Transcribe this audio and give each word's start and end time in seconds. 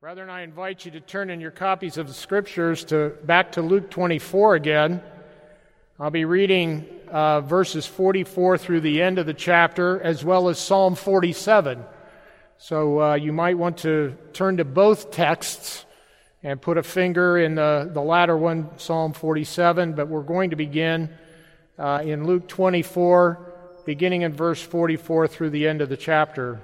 Brethren, 0.00 0.30
I 0.30 0.42
invite 0.42 0.84
you 0.84 0.92
to 0.92 1.00
turn 1.00 1.28
in 1.28 1.40
your 1.40 1.50
copies 1.50 1.98
of 1.98 2.06
the 2.06 2.14
scriptures 2.14 2.84
to 2.84 3.14
back 3.24 3.50
to 3.52 3.62
Luke 3.62 3.90
24 3.90 4.54
again. 4.54 5.02
I'll 5.98 6.12
be 6.12 6.24
reading 6.24 6.86
uh, 7.08 7.40
verses 7.40 7.84
44 7.84 8.58
through 8.58 8.82
the 8.82 9.02
end 9.02 9.18
of 9.18 9.26
the 9.26 9.34
chapter, 9.34 10.00
as 10.00 10.24
well 10.24 10.48
as 10.50 10.60
Psalm 10.60 10.94
47. 10.94 11.82
So 12.58 13.02
uh, 13.02 13.14
you 13.16 13.32
might 13.32 13.58
want 13.58 13.78
to 13.78 14.16
turn 14.32 14.58
to 14.58 14.64
both 14.64 15.10
texts 15.10 15.84
and 16.44 16.62
put 16.62 16.78
a 16.78 16.84
finger 16.84 17.36
in 17.36 17.56
the, 17.56 17.90
the 17.92 18.00
latter 18.00 18.36
one, 18.36 18.70
Psalm 18.78 19.12
47. 19.12 19.94
But 19.94 20.06
we're 20.06 20.22
going 20.22 20.50
to 20.50 20.56
begin 20.56 21.10
uh, 21.76 22.02
in 22.04 22.24
Luke 22.24 22.46
24, 22.46 23.82
beginning 23.84 24.22
in 24.22 24.32
verse 24.32 24.62
44 24.62 25.26
through 25.26 25.50
the 25.50 25.66
end 25.66 25.80
of 25.80 25.88
the 25.88 25.96
chapter. 25.96 26.60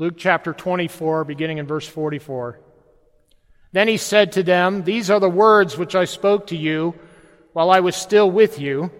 Luke 0.00 0.14
chapter 0.16 0.54
24, 0.54 1.24
beginning 1.24 1.58
in 1.58 1.66
verse 1.66 1.86
44. 1.86 2.58
Then 3.72 3.86
he 3.86 3.98
said 3.98 4.32
to 4.32 4.42
them, 4.42 4.82
These 4.82 5.10
are 5.10 5.20
the 5.20 5.28
words 5.28 5.76
which 5.76 5.94
I 5.94 6.06
spoke 6.06 6.46
to 6.46 6.56
you 6.56 6.94
while 7.52 7.70
I 7.70 7.80
was 7.80 7.96
still 7.96 8.30
with 8.30 8.58
you, 8.58 8.90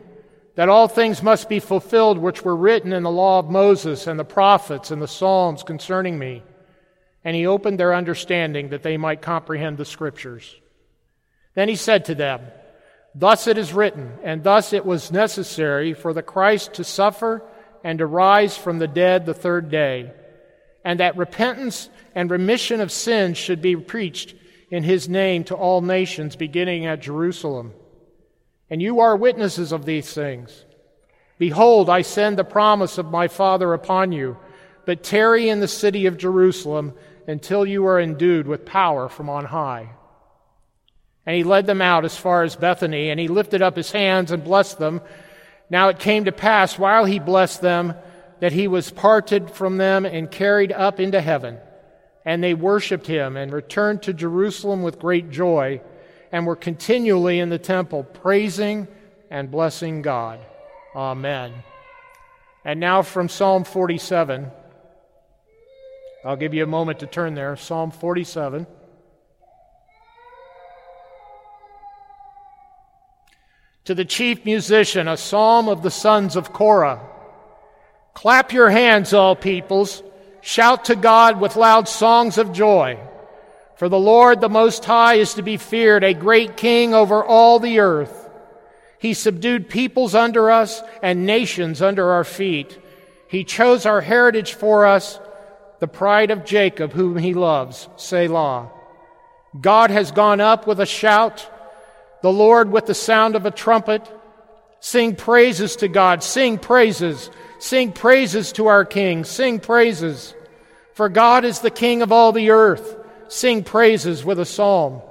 that 0.56 0.68
all 0.68 0.88
things 0.88 1.22
must 1.22 1.48
be 1.48 1.58
fulfilled 1.58 2.18
which 2.18 2.44
were 2.44 2.54
written 2.54 2.92
in 2.92 3.02
the 3.02 3.10
law 3.10 3.38
of 3.38 3.48
Moses 3.48 4.06
and 4.06 4.20
the 4.20 4.26
prophets 4.26 4.90
and 4.90 5.00
the 5.00 5.08
Psalms 5.08 5.62
concerning 5.62 6.18
me. 6.18 6.42
And 7.24 7.34
he 7.34 7.46
opened 7.46 7.80
their 7.80 7.94
understanding 7.94 8.68
that 8.68 8.82
they 8.82 8.98
might 8.98 9.22
comprehend 9.22 9.78
the 9.78 9.86
scriptures. 9.86 10.54
Then 11.54 11.70
he 11.70 11.76
said 11.76 12.04
to 12.04 12.14
them, 12.14 12.42
Thus 13.14 13.46
it 13.46 13.56
is 13.56 13.72
written, 13.72 14.18
and 14.22 14.44
thus 14.44 14.74
it 14.74 14.84
was 14.84 15.10
necessary 15.10 15.94
for 15.94 16.12
the 16.12 16.22
Christ 16.22 16.74
to 16.74 16.84
suffer 16.84 17.42
and 17.82 18.00
to 18.00 18.06
rise 18.06 18.58
from 18.58 18.78
the 18.78 18.86
dead 18.86 19.24
the 19.24 19.32
third 19.32 19.70
day 19.70 20.12
and 20.84 21.00
that 21.00 21.16
repentance 21.16 21.88
and 22.14 22.30
remission 22.30 22.80
of 22.80 22.92
sins 22.92 23.38
should 23.38 23.60
be 23.60 23.76
preached 23.76 24.34
in 24.70 24.82
his 24.82 25.08
name 25.08 25.44
to 25.44 25.54
all 25.54 25.80
nations, 25.80 26.36
beginning 26.36 26.86
at 26.86 27.00
Jerusalem. 27.00 27.72
And 28.70 28.80
you 28.80 29.00
are 29.00 29.16
witnesses 29.16 29.72
of 29.72 29.84
these 29.84 30.12
things. 30.12 30.64
Behold, 31.38 31.90
I 31.90 32.02
send 32.02 32.38
the 32.38 32.44
promise 32.44 32.98
of 32.98 33.06
my 33.06 33.28
Father 33.28 33.72
upon 33.72 34.12
you, 34.12 34.36
but 34.84 35.02
tarry 35.02 35.48
in 35.48 35.60
the 35.60 35.68
city 35.68 36.06
of 36.06 36.18
Jerusalem 36.18 36.94
until 37.26 37.66
you 37.66 37.86
are 37.86 37.98
endued 37.98 38.46
with 38.46 38.64
power 38.64 39.08
from 39.08 39.28
on 39.28 39.44
high. 39.44 39.90
And 41.26 41.36
he 41.36 41.44
led 41.44 41.66
them 41.66 41.82
out 41.82 42.04
as 42.04 42.16
far 42.16 42.42
as 42.42 42.56
Bethany, 42.56 43.10
and 43.10 43.20
he 43.20 43.28
lifted 43.28 43.62
up 43.62 43.76
his 43.76 43.90
hands 43.90 44.30
and 44.30 44.44
blessed 44.44 44.78
them. 44.78 45.00
Now 45.68 45.88
it 45.88 45.98
came 45.98 46.24
to 46.24 46.32
pass, 46.32 46.78
while 46.78 47.04
he 47.04 47.18
blessed 47.18 47.60
them, 47.60 47.94
that 48.40 48.52
he 48.52 48.66
was 48.66 48.90
parted 48.90 49.50
from 49.50 49.76
them 49.76 50.04
and 50.04 50.30
carried 50.30 50.72
up 50.72 50.98
into 50.98 51.20
heaven. 51.20 51.58
And 52.24 52.42
they 52.42 52.54
worshiped 52.54 53.06
him 53.06 53.36
and 53.36 53.52
returned 53.52 54.02
to 54.02 54.12
Jerusalem 54.12 54.82
with 54.82 54.98
great 54.98 55.30
joy 55.30 55.80
and 56.32 56.46
were 56.46 56.56
continually 56.56 57.38
in 57.38 57.48
the 57.48 57.58
temple 57.58 58.04
praising 58.04 58.88
and 59.30 59.50
blessing 59.50 60.02
God. 60.02 60.40
Amen. 60.94 61.52
And 62.64 62.80
now 62.80 63.02
from 63.02 63.28
Psalm 63.28 63.64
47. 63.64 64.50
I'll 66.24 66.36
give 66.36 66.52
you 66.52 66.62
a 66.62 66.66
moment 66.66 66.98
to 67.00 67.06
turn 67.06 67.34
there. 67.34 67.56
Psalm 67.56 67.90
47. 67.90 68.66
To 73.86 73.94
the 73.94 74.04
chief 74.04 74.44
musician, 74.44 75.08
a 75.08 75.16
psalm 75.16 75.68
of 75.68 75.82
the 75.82 75.90
sons 75.90 76.36
of 76.36 76.52
Korah. 76.52 77.00
Clap 78.14 78.52
your 78.52 78.70
hands, 78.70 79.12
all 79.12 79.36
peoples. 79.36 80.02
Shout 80.40 80.86
to 80.86 80.96
God 80.96 81.40
with 81.40 81.56
loud 81.56 81.88
songs 81.88 82.38
of 82.38 82.52
joy. 82.52 82.98
For 83.76 83.88
the 83.88 83.98
Lord 83.98 84.40
the 84.40 84.48
Most 84.48 84.84
High 84.84 85.14
is 85.14 85.34
to 85.34 85.42
be 85.42 85.56
feared, 85.56 86.04
a 86.04 86.12
great 86.12 86.56
king 86.56 86.92
over 86.92 87.24
all 87.24 87.58
the 87.58 87.80
earth. 87.80 88.28
He 88.98 89.14
subdued 89.14 89.70
peoples 89.70 90.14
under 90.14 90.50
us 90.50 90.82
and 91.02 91.24
nations 91.24 91.80
under 91.80 92.10
our 92.10 92.24
feet. 92.24 92.78
He 93.28 93.44
chose 93.44 93.86
our 93.86 94.02
heritage 94.02 94.52
for 94.52 94.84
us, 94.84 95.18
the 95.78 95.88
pride 95.88 96.30
of 96.30 96.44
Jacob, 96.44 96.92
whom 96.92 97.16
he 97.16 97.32
loves. 97.32 97.88
Selah. 97.96 98.70
God 99.58 99.90
has 99.90 100.12
gone 100.12 100.40
up 100.40 100.66
with 100.66 100.80
a 100.80 100.86
shout, 100.86 101.48
the 102.22 102.32
Lord 102.32 102.70
with 102.70 102.84
the 102.84 102.94
sound 102.94 103.34
of 103.34 103.46
a 103.46 103.50
trumpet. 103.50 104.06
Sing 104.80 105.14
praises 105.14 105.76
to 105.76 105.88
God, 105.88 106.22
sing 106.22 106.58
praises. 106.58 107.30
Sing 107.58 107.92
praises 107.92 108.52
to 108.52 108.68
our 108.68 108.86
King. 108.86 109.24
Sing 109.24 109.60
praises. 109.60 110.34
For 110.94 111.08
God 111.10 111.44
is 111.44 111.60
the 111.60 111.70
King 111.70 112.02
of 112.02 112.10
all 112.10 112.32
the 112.32 112.50
earth. 112.50 112.96
Sing 113.28 113.62
praises 113.62 114.24
with 114.24 114.40
a 114.40 114.46
psalm. 114.46 115.02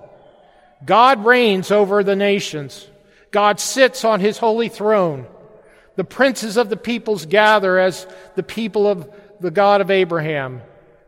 God 0.84 1.24
reigns 1.25 1.72
over 1.72 2.03
the 2.03 2.16
nations. 2.16 2.88
God 3.31 3.59
sits 3.59 4.03
on 4.03 4.19
his 4.19 4.40
holy 4.40 4.69
throne. 4.69 5.28
The 5.96 6.03
princes 6.03 6.58
of 6.58 6.69
the 6.69 6.78
peoples 6.78 7.25
gather 7.25 7.78
as 7.78 8.08
the 8.35 8.44
people 8.44 8.88
of 8.88 9.12
the 9.40 9.52
God 9.52 9.81
of 9.81 9.91
Abraham. 9.91 10.62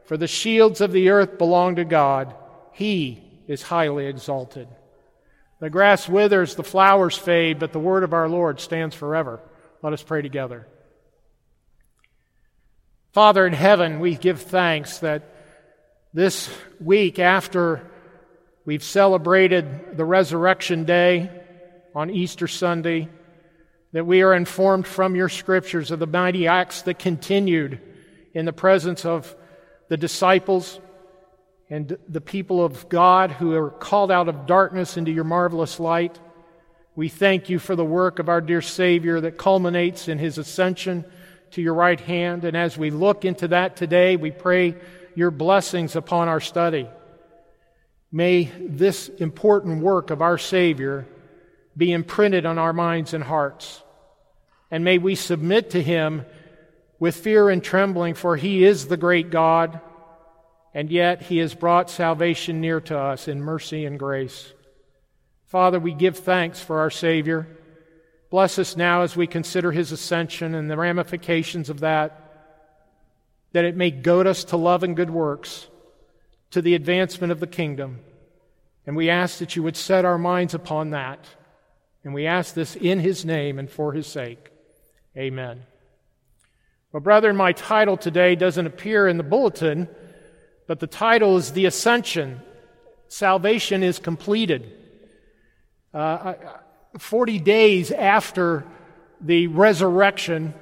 For 0.06 0.18
the 0.18 0.28
shields 0.28 0.82
of 0.82 0.92
the 0.92 1.10
earth 1.10 1.38
belong 1.38 1.78
to 1.78 1.86
God. 1.86 2.36
He 2.74 3.24
is 3.48 3.64
highly 3.64 4.06
exalted. 4.06 4.68
The 5.62 5.70
grass 5.70 6.10
withers, 6.10 6.56
the 6.56 6.64
flowers 6.64 7.16
fade, 7.16 7.60
but 7.60 7.72
the 7.72 7.80
word 7.80 8.04
of 8.04 8.14
our 8.14 8.28
Lord 8.28 8.60
stands 8.60 8.96
forever. 8.96 9.40
Let 9.84 9.94
us 9.94 10.02
pray 10.02 10.24
together. 10.24 10.68
Father 13.14 13.46
in 13.46 13.54
heaven, 13.54 14.00
we 14.00 14.16
give 14.16 14.42
thanks 14.42 14.98
that 15.00 15.36
this 16.14 16.50
week 16.80 17.20
after 17.20 17.88
we've 18.66 18.84
celebrated 18.84 19.98
the 19.98 20.04
resurrection 20.04 20.86
day 20.86 21.30
on 21.94 22.10
Easter 22.10 22.48
Sunday, 22.48 23.08
that 23.92 24.08
we 24.08 24.24
are 24.24 24.34
informed 24.34 24.88
from 24.88 25.16
your 25.16 25.30
scriptures 25.30 25.92
of 25.92 26.00
the 26.00 26.08
mighty 26.08 26.48
acts 26.48 26.82
that 26.84 26.98
continued 26.98 27.80
in 28.34 28.46
the 28.46 28.54
presence 28.54 29.06
of 29.06 29.36
the 29.90 29.98
disciples 29.98 30.80
and 31.72 31.98
the 32.10 32.22
people 32.22 32.64
of 32.64 32.90
God 32.90 33.32
who 33.32 33.56
are 33.56 33.70
called 33.70 34.12
out 34.12 34.28
of 34.28 34.46
darkness 34.46 34.98
into 34.98 35.10
your 35.10 35.24
marvelous 35.24 35.80
light. 35.80 36.20
We 36.98 37.08
thank 37.08 37.50
you 37.50 37.60
for 37.60 37.78
the 37.78 37.86
work 37.86 38.20
of 38.20 38.28
our 38.28 38.42
dear 38.42 38.62
Savior 38.62 39.22
that 39.22 39.38
culminates 39.38 40.10
in 40.10 40.20
his 40.20 40.38
ascension 40.38 41.06
to 41.52 41.62
your 41.62 41.74
right 41.74 42.00
hand. 42.00 42.44
And 42.44 42.58
as 42.58 42.78
we 42.78 42.92
look 42.92 43.24
into 43.24 43.48
that 43.48 43.78
today, 43.78 44.18
we 44.18 44.32
pray 44.32 44.76
your 45.16 45.32
blessings 45.32 45.96
upon 45.96 46.28
our 46.28 46.42
study. 46.42 46.90
May 48.12 48.52
this 48.60 49.08
important 49.08 49.82
work 49.82 50.10
of 50.10 50.22
our 50.22 50.38
Savior 50.38 51.08
be 51.78 51.94
imprinted 51.94 52.46
on 52.46 52.58
our 52.58 52.74
minds 52.74 53.14
and 53.14 53.24
hearts. 53.24 53.82
And 54.70 54.84
may 54.84 54.98
we 54.98 55.16
submit 55.16 55.70
to 55.70 55.82
Him 55.82 56.26
with 57.00 57.16
fear 57.16 57.50
and 57.50 57.64
trembling, 57.64 58.16
for 58.16 58.36
He 58.36 58.66
is 58.66 58.88
the 58.88 58.98
great 58.98 59.30
God, 59.30 59.80
and 60.74 60.90
yet 60.90 61.24
He 61.24 61.38
has 61.40 61.54
brought 61.56 61.90
salvation 61.90 62.62
near 62.62 62.80
to 62.82 62.98
us 62.98 63.28
in 63.28 63.42
mercy 63.42 63.86
and 63.86 64.00
grace. 64.00 64.54
Father, 65.46 65.80
we 65.80 65.94
give 65.94 66.18
thanks 66.18 66.62
for 66.62 66.80
our 66.80 66.90
Savior. 66.90 67.48
Bless 68.30 68.58
us 68.58 68.78
now 68.78 69.02
as 69.02 69.18
we 69.18 69.28
consider 69.28 69.74
his 69.74 69.92
ascension 69.92 70.56
and 70.56 70.72
the 70.72 70.78
ramifications 70.78 71.70
of 71.70 71.82
that, 71.82 72.18
that 73.52 73.66
it 73.66 73.76
may 73.76 73.92
goad 73.92 74.26
us 74.26 74.46
to 74.46 74.58
love 74.58 74.84
and 74.84 74.96
good 74.96 75.10
works, 75.10 75.68
to 76.52 76.62
the 76.62 76.74
advancement 76.74 77.34
of 77.34 77.42
the 77.42 77.48
kingdom. 77.48 78.00
And 78.88 78.96
we 78.96 79.10
ask 79.10 79.40
that 79.40 79.58
you 79.58 79.64
would 79.64 79.76
set 79.76 80.06
our 80.06 80.18
minds 80.18 80.54
upon 80.54 80.92
that. 80.92 81.26
And 82.06 82.14
we 82.14 82.26
ask 82.26 82.54
this 82.54 82.78
in 82.78 83.00
his 83.00 83.26
name 83.26 83.60
and 83.60 83.70
for 83.70 83.92
his 83.92 84.08
sake. 84.08 84.50
Amen. 85.18 85.64
Well, 86.92 87.02
brethren, 87.02 87.36
my 87.36 87.52
title 87.52 87.98
today 87.98 88.36
doesn't 88.36 88.66
appear 88.66 89.08
in 89.08 89.18
the 89.18 89.24
bulletin, 89.24 89.90
but 90.72 90.80
the 90.80 90.88
title 90.88 91.36
is 91.36 91.52
The 91.52 91.66
Ascension. 91.66 92.40
Salvation 93.10 93.84
is 93.84 94.00
completed. 94.00 94.72
Uh, 95.94 96.36
40 96.98 97.40
days 97.40 97.92
after 97.92 98.64
the 99.20 99.48
resurrection, 99.48 100.54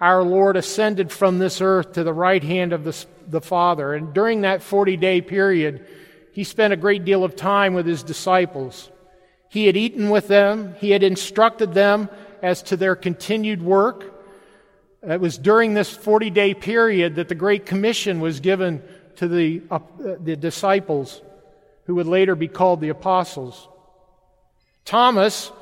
our 0.00 0.22
Lord 0.22 0.56
ascended 0.56 1.12
from 1.12 1.38
this 1.38 1.60
earth 1.60 1.92
to 1.92 2.02
the 2.02 2.14
right 2.14 2.42
hand 2.42 2.72
of 2.72 2.82
the, 2.82 3.04
the 3.26 3.42
Father. 3.42 3.92
And 3.92 4.14
during 4.14 4.40
that 4.40 4.62
40 4.62 4.96
day 4.96 5.20
period, 5.20 5.86
he 6.32 6.44
spent 6.44 6.72
a 6.72 6.76
great 6.78 7.04
deal 7.04 7.22
of 7.22 7.36
time 7.36 7.74
with 7.74 7.84
his 7.84 8.02
disciples. 8.02 8.90
He 9.50 9.66
had 9.66 9.76
eaten 9.76 10.08
with 10.08 10.28
them, 10.28 10.76
he 10.78 10.92
had 10.92 11.02
instructed 11.02 11.74
them 11.74 12.08
as 12.40 12.62
to 12.62 12.78
their 12.78 12.96
continued 12.96 13.60
work. 13.60 14.14
It 15.02 15.20
was 15.20 15.36
during 15.36 15.74
this 15.74 15.90
40 15.90 16.30
day 16.30 16.54
period 16.54 17.16
that 17.16 17.28
the 17.28 17.34
Great 17.34 17.66
Commission 17.66 18.20
was 18.20 18.40
given 18.40 18.82
to 19.18 19.28
the, 19.28 19.62
uh, 19.70 19.78
the 20.20 20.36
disciples, 20.36 21.22
who 21.84 21.94
would 21.94 22.06
later 22.06 22.34
be 22.34 22.48
called 22.48 22.80
the 22.80 22.88
apostles. 22.88 23.68
Thomas 24.84 25.52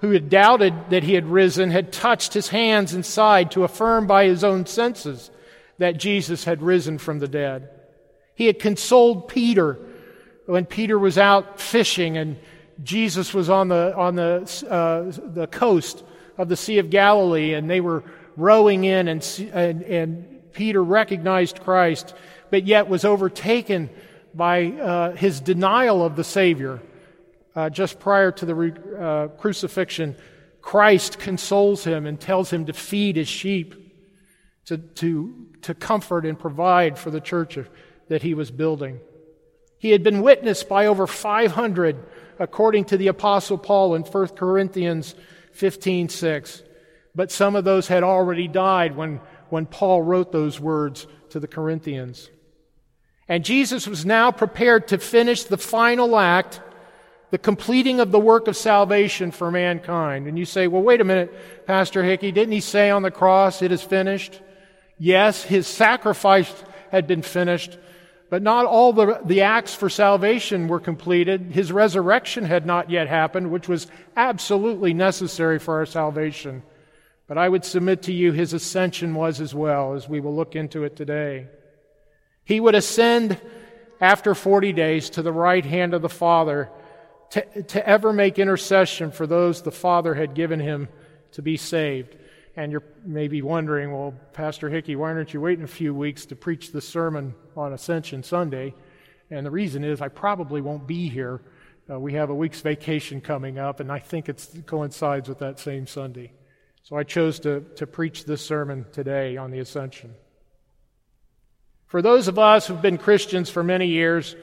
who 0.00 0.10
had 0.10 0.28
doubted 0.28 0.74
that 0.90 1.02
he 1.02 1.14
had 1.14 1.26
risen, 1.26 1.70
had 1.70 1.92
touched 1.92 2.34
his 2.34 2.48
hands 2.48 2.92
and 2.92 3.04
side 3.04 3.50
to 3.50 3.64
affirm 3.64 4.06
by 4.06 4.26
his 4.26 4.44
own 4.44 4.66
senses 4.66 5.30
that 5.78 5.96
Jesus 5.96 6.44
had 6.44 6.62
risen 6.62 6.98
from 6.98 7.18
the 7.18 7.28
dead. 7.28 7.70
He 8.34 8.46
had 8.46 8.58
consoled 8.58 9.28
Peter 9.28 9.78
when 10.46 10.66
Peter 10.66 10.98
was 10.98 11.18
out 11.18 11.60
fishing 11.60 12.16
and 12.16 12.36
Jesus 12.82 13.32
was 13.32 13.48
on 13.48 13.68
the, 13.68 13.94
on 13.96 14.16
the, 14.16 14.66
uh, 14.68 15.10
the 15.32 15.46
coast 15.46 16.04
of 16.36 16.48
the 16.48 16.56
Sea 16.56 16.78
of 16.78 16.90
Galilee 16.90 17.54
and 17.54 17.68
they 17.68 17.80
were 17.80 18.04
rowing 18.36 18.84
in 18.84 19.08
and, 19.08 19.50
and, 19.52 19.82
and 19.82 20.52
Peter 20.52 20.84
recognized 20.84 21.60
Christ, 21.60 22.14
but 22.50 22.66
yet 22.66 22.88
was 22.88 23.04
overtaken 23.04 23.90
by 24.34 24.66
uh, 24.66 25.16
his 25.16 25.40
denial 25.40 26.04
of 26.04 26.16
the 26.16 26.24
Savior. 26.24 26.80
Uh, 27.54 27.70
just 27.70 27.98
prior 27.98 28.30
to 28.30 28.44
the 28.44 28.54
re- 28.54 28.72
uh, 28.98 29.28
crucifixion, 29.38 30.14
Christ 30.60 31.18
consoles 31.18 31.84
him 31.84 32.06
and 32.06 32.20
tells 32.20 32.52
him 32.52 32.66
to 32.66 32.72
feed 32.72 33.16
his 33.16 33.28
sheep, 33.28 33.74
to, 34.66 34.76
to, 34.78 35.46
to 35.62 35.74
comfort 35.74 36.26
and 36.26 36.38
provide 36.38 36.98
for 36.98 37.10
the 37.10 37.20
church 37.20 37.58
that 38.08 38.22
he 38.22 38.34
was 38.34 38.50
building. 38.50 39.00
He 39.78 39.90
had 39.90 40.02
been 40.02 40.22
witnessed 40.22 40.68
by 40.68 40.86
over 40.86 41.06
500, 41.06 41.96
according 42.38 42.86
to 42.86 42.96
the 42.96 43.08
Apostle 43.08 43.58
Paul 43.58 43.94
in 43.94 44.02
1 44.02 44.28
Corinthians 44.28 45.14
15 45.52 46.08
6. 46.08 46.62
But 47.14 47.32
some 47.32 47.56
of 47.56 47.64
those 47.64 47.88
had 47.88 48.02
already 48.02 48.48
died 48.48 48.96
when, 48.96 49.20
when 49.48 49.64
Paul 49.64 50.02
wrote 50.02 50.32
those 50.32 50.60
words 50.60 51.06
to 51.30 51.40
the 51.40 51.48
Corinthians. 51.48 52.28
And 53.28 53.44
Jesus 53.44 53.86
was 53.88 54.06
now 54.06 54.30
prepared 54.30 54.88
to 54.88 54.98
finish 54.98 55.44
the 55.44 55.58
final 55.58 56.16
act, 56.18 56.60
the 57.30 57.38
completing 57.38 57.98
of 57.98 58.12
the 58.12 58.20
work 58.20 58.46
of 58.46 58.56
salvation 58.56 59.32
for 59.32 59.50
mankind. 59.50 60.28
And 60.28 60.38
you 60.38 60.44
say, 60.44 60.68
well, 60.68 60.82
wait 60.82 61.00
a 61.00 61.04
minute, 61.04 61.66
Pastor 61.66 62.04
Hickey, 62.04 62.30
didn't 62.30 62.52
he 62.52 62.60
say 62.60 62.90
on 62.90 63.02
the 63.02 63.10
cross, 63.10 63.62
it 63.62 63.72
is 63.72 63.82
finished? 63.82 64.40
Yes, 64.98 65.42
his 65.42 65.66
sacrifice 65.66 66.52
had 66.90 67.08
been 67.08 67.22
finished, 67.22 67.76
but 68.30 68.42
not 68.42 68.64
all 68.64 68.92
the, 68.92 69.20
the 69.24 69.42
acts 69.42 69.74
for 69.74 69.90
salvation 69.90 70.68
were 70.68 70.80
completed. 70.80 71.50
His 71.52 71.72
resurrection 71.72 72.44
had 72.44 72.64
not 72.64 72.90
yet 72.90 73.08
happened, 73.08 73.50
which 73.50 73.68
was 73.68 73.88
absolutely 74.16 74.94
necessary 74.94 75.58
for 75.58 75.78
our 75.78 75.86
salvation. 75.86 76.62
But 77.26 77.38
I 77.38 77.48
would 77.48 77.64
submit 77.64 78.02
to 78.02 78.12
you 78.12 78.30
his 78.30 78.52
ascension 78.52 79.14
was 79.14 79.40
as 79.40 79.52
well, 79.52 79.94
as 79.94 80.08
we 80.08 80.20
will 80.20 80.34
look 80.34 80.54
into 80.54 80.84
it 80.84 80.94
today. 80.94 81.48
He 82.46 82.60
would 82.60 82.76
ascend 82.76 83.40
after 84.00 84.32
40 84.32 84.72
days 84.72 85.10
to 85.10 85.22
the 85.22 85.32
right 85.32 85.64
hand 85.64 85.94
of 85.94 86.00
the 86.00 86.08
Father 86.08 86.70
to, 87.30 87.62
to 87.64 87.86
ever 87.86 88.12
make 88.12 88.38
intercession 88.38 89.10
for 89.10 89.26
those 89.26 89.62
the 89.62 89.72
Father 89.72 90.14
had 90.14 90.32
given 90.32 90.60
him 90.60 90.88
to 91.32 91.42
be 91.42 91.56
saved. 91.56 92.16
And 92.54 92.70
you're 92.70 92.84
maybe 93.04 93.42
wondering, 93.42 93.92
well, 93.92 94.14
Pastor 94.32 94.70
Hickey, 94.70 94.94
why 94.94 95.10
aren't 95.10 95.34
you 95.34 95.40
waiting 95.40 95.64
a 95.64 95.68
few 95.68 95.92
weeks 95.92 96.24
to 96.26 96.36
preach 96.36 96.70
the 96.70 96.80
sermon 96.80 97.34
on 97.56 97.72
Ascension 97.72 98.22
Sunday? 98.22 98.74
And 99.28 99.44
the 99.44 99.50
reason 99.50 99.82
is 99.82 100.00
I 100.00 100.08
probably 100.08 100.60
won't 100.60 100.86
be 100.86 101.08
here. 101.08 101.42
Uh, 101.90 101.98
we 101.98 102.12
have 102.12 102.30
a 102.30 102.34
week's 102.34 102.60
vacation 102.60 103.20
coming 103.20 103.58
up, 103.58 103.80
and 103.80 103.90
I 103.90 103.98
think 103.98 104.28
it 104.28 104.48
coincides 104.66 105.28
with 105.28 105.40
that 105.40 105.58
same 105.58 105.88
Sunday. 105.88 106.32
So 106.84 106.94
I 106.94 107.02
chose 107.02 107.40
to, 107.40 107.62
to 107.74 107.88
preach 107.88 108.24
this 108.24 108.46
sermon 108.46 108.86
today 108.92 109.36
on 109.36 109.50
the 109.50 109.58
Ascension. 109.58 110.14
For 111.86 112.02
those 112.02 112.28
of 112.28 112.38
us 112.38 112.66
who've 112.66 112.82
been 112.82 112.98
Christians 112.98 113.48
for 113.48 113.62
many 113.62 113.86
years, 113.86 114.34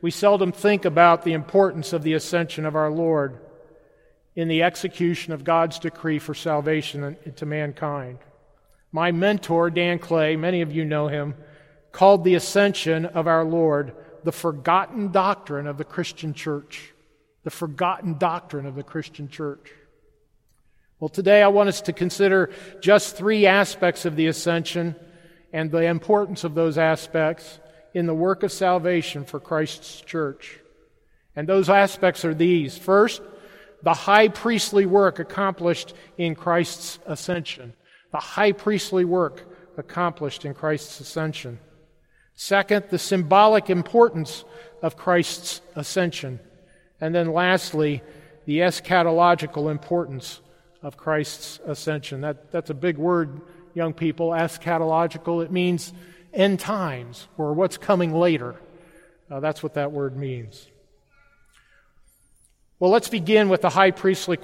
we 0.00 0.10
seldom 0.10 0.52
think 0.52 0.84
about 0.84 1.24
the 1.24 1.34
importance 1.34 1.92
of 1.92 2.02
the 2.02 2.14
ascension 2.14 2.64
of 2.64 2.74
our 2.74 2.90
Lord 2.90 3.38
in 4.34 4.48
the 4.48 4.62
execution 4.62 5.32
of 5.32 5.44
God's 5.44 5.78
decree 5.78 6.18
for 6.18 6.34
salvation 6.34 7.16
to 7.36 7.46
mankind. 7.46 8.18
My 8.92 9.12
mentor, 9.12 9.70
Dan 9.70 9.98
Clay, 9.98 10.36
many 10.36 10.62
of 10.62 10.72
you 10.72 10.84
know 10.84 11.08
him, 11.08 11.34
called 11.92 12.24
the 12.24 12.34
ascension 12.34 13.06
of 13.06 13.26
our 13.26 13.44
Lord 13.44 13.94
the 14.24 14.32
forgotten 14.32 15.12
doctrine 15.12 15.66
of 15.66 15.78
the 15.78 15.84
Christian 15.84 16.34
church. 16.34 16.92
The 17.44 17.50
forgotten 17.50 18.18
doctrine 18.18 18.66
of 18.66 18.74
the 18.74 18.82
Christian 18.82 19.28
church. 19.28 19.70
Well, 20.98 21.08
today 21.08 21.42
I 21.42 21.48
want 21.48 21.68
us 21.68 21.82
to 21.82 21.92
consider 21.92 22.50
just 22.80 23.16
three 23.16 23.46
aspects 23.46 24.04
of 24.04 24.16
the 24.16 24.26
ascension 24.26 24.96
and 25.56 25.70
the 25.70 25.86
importance 25.86 26.44
of 26.44 26.54
those 26.54 26.76
aspects 26.76 27.60
in 27.94 28.04
the 28.04 28.14
work 28.14 28.42
of 28.42 28.52
salvation 28.52 29.24
for 29.24 29.40
Christ's 29.40 30.02
church. 30.02 30.58
And 31.34 31.48
those 31.48 31.70
aspects 31.70 32.26
are 32.26 32.34
these. 32.34 32.76
First, 32.76 33.22
the 33.82 33.94
high 33.94 34.28
priestly 34.28 34.84
work 34.84 35.18
accomplished 35.18 35.94
in 36.18 36.34
Christ's 36.34 36.98
ascension. 37.06 37.72
The 38.12 38.18
high 38.18 38.52
priestly 38.52 39.06
work 39.06 39.48
accomplished 39.78 40.44
in 40.44 40.52
Christ's 40.52 41.00
ascension. 41.00 41.58
Second, 42.34 42.84
the 42.90 42.98
symbolic 42.98 43.70
importance 43.70 44.44
of 44.82 44.98
Christ's 44.98 45.62
ascension. 45.74 46.38
And 47.00 47.14
then 47.14 47.32
lastly, 47.32 48.02
the 48.44 48.58
eschatological 48.58 49.70
importance 49.70 50.42
of 50.82 50.98
Christ's 50.98 51.60
ascension. 51.64 52.20
That, 52.20 52.52
that's 52.52 52.68
a 52.68 52.74
big 52.74 52.98
word 52.98 53.40
young 53.76 53.92
people, 53.92 54.30
eschatological. 54.30 55.44
It 55.44 55.52
means 55.52 55.92
end 56.32 56.58
times 56.58 57.28
or 57.36 57.52
what's 57.52 57.76
coming 57.76 58.14
later. 58.14 58.56
Uh, 59.30 59.40
that's 59.40 59.62
what 59.62 59.74
that 59.74 59.92
word 59.92 60.16
means. 60.16 60.66
Well, 62.80 62.90
let's 62.90 63.10
begin 63.10 63.50
with 63.50 63.60
the 63.60 63.68
high 63.68 63.90
priestly, 63.90 64.38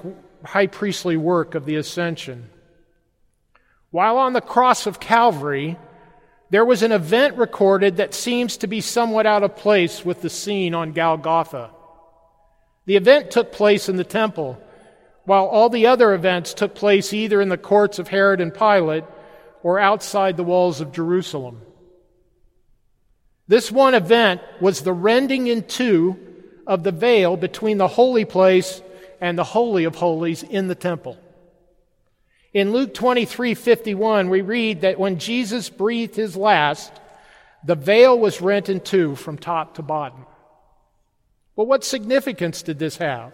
high 0.45 0.67
priestly 0.67 1.17
work 1.17 1.55
of 1.55 1.65
the 1.65 1.77
ascension. 1.77 2.49
While 3.89 4.17
on 4.17 4.33
the 4.33 4.41
cross 4.41 4.85
of 4.85 4.99
Calvary, 4.99 5.77
there 6.51 6.65
was 6.65 6.83
an 6.83 6.91
event 6.91 7.37
recorded 7.37 7.97
that 7.97 8.13
seems 8.13 8.57
to 8.57 8.67
be 8.67 8.81
somewhat 8.81 9.25
out 9.25 9.41
of 9.41 9.55
place 9.55 10.05
with 10.05 10.21
the 10.21 10.29
scene 10.29 10.75
on 10.75 10.93
Golgotha. 10.93 11.71
The 12.85 12.97
event 12.97 13.31
took 13.31 13.51
place 13.51 13.89
in 13.89 13.95
the 13.95 14.03
temple, 14.03 14.61
while 15.25 15.45
all 15.45 15.69
the 15.69 15.87
other 15.87 16.13
events 16.13 16.53
took 16.53 16.75
place 16.75 17.13
either 17.13 17.41
in 17.41 17.49
the 17.49 17.57
courts 17.57 17.97
of 17.97 18.09
Herod 18.09 18.41
and 18.41 18.53
Pilate 18.53 19.05
or 19.63 19.79
outside 19.79 20.37
the 20.37 20.43
walls 20.43 20.81
of 20.81 20.91
Jerusalem. 20.91 21.61
This 23.47 23.71
one 23.71 23.95
event 23.95 24.41
was 24.61 24.81
the 24.81 24.93
rending 24.93 25.47
in 25.47 25.63
two 25.63 26.17
of 26.67 26.83
the 26.83 26.91
veil 26.91 27.35
between 27.35 27.77
the 27.77 27.87
holy 27.87 28.25
place 28.25 28.81
and 29.19 29.37
the 29.37 29.43
Holy 29.43 29.85
of 29.85 29.95
Holies 29.95 30.43
in 30.43 30.67
the 30.67 30.75
temple. 30.75 31.17
In 32.53 32.71
Luke 32.71 32.93
23 32.93 33.55
51, 33.55 34.29
we 34.29 34.41
read 34.41 34.81
that 34.81 34.99
when 34.99 35.17
Jesus 35.17 35.69
breathed 35.69 36.15
his 36.15 36.35
last, 36.35 36.91
the 37.65 37.75
veil 37.75 38.17
was 38.17 38.41
rent 38.41 38.69
in 38.69 38.79
two 38.79 39.15
from 39.15 39.37
top 39.37 39.75
to 39.75 39.81
bottom. 39.81 40.25
Well, 41.55 41.67
what 41.67 41.83
significance 41.83 42.61
did 42.61 42.79
this 42.79 42.97
have? 42.97 43.33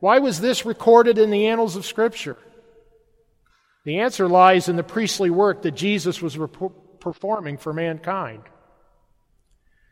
Why 0.00 0.18
was 0.18 0.40
this 0.40 0.66
recorded 0.66 1.18
in 1.18 1.30
the 1.30 1.46
annals 1.46 1.76
of 1.76 1.86
Scripture? 1.86 2.36
The 3.84 4.00
answer 4.00 4.28
lies 4.28 4.68
in 4.68 4.76
the 4.76 4.82
priestly 4.82 5.30
work 5.30 5.62
that 5.62 5.72
Jesus 5.72 6.22
was 6.22 6.38
performing 7.00 7.58
for 7.58 7.72
mankind. 7.72 8.42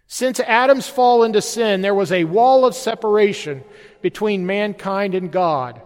Since 0.06 0.40
Adam's 0.40 0.88
fall 0.88 1.22
into 1.22 1.42
sin, 1.42 1.82
there 1.82 1.94
was 1.94 2.12
a 2.12 2.24
wall 2.24 2.64
of 2.64 2.74
separation 2.74 3.64
between 4.00 4.46
mankind 4.46 5.14
and 5.14 5.30
God. 5.30 5.80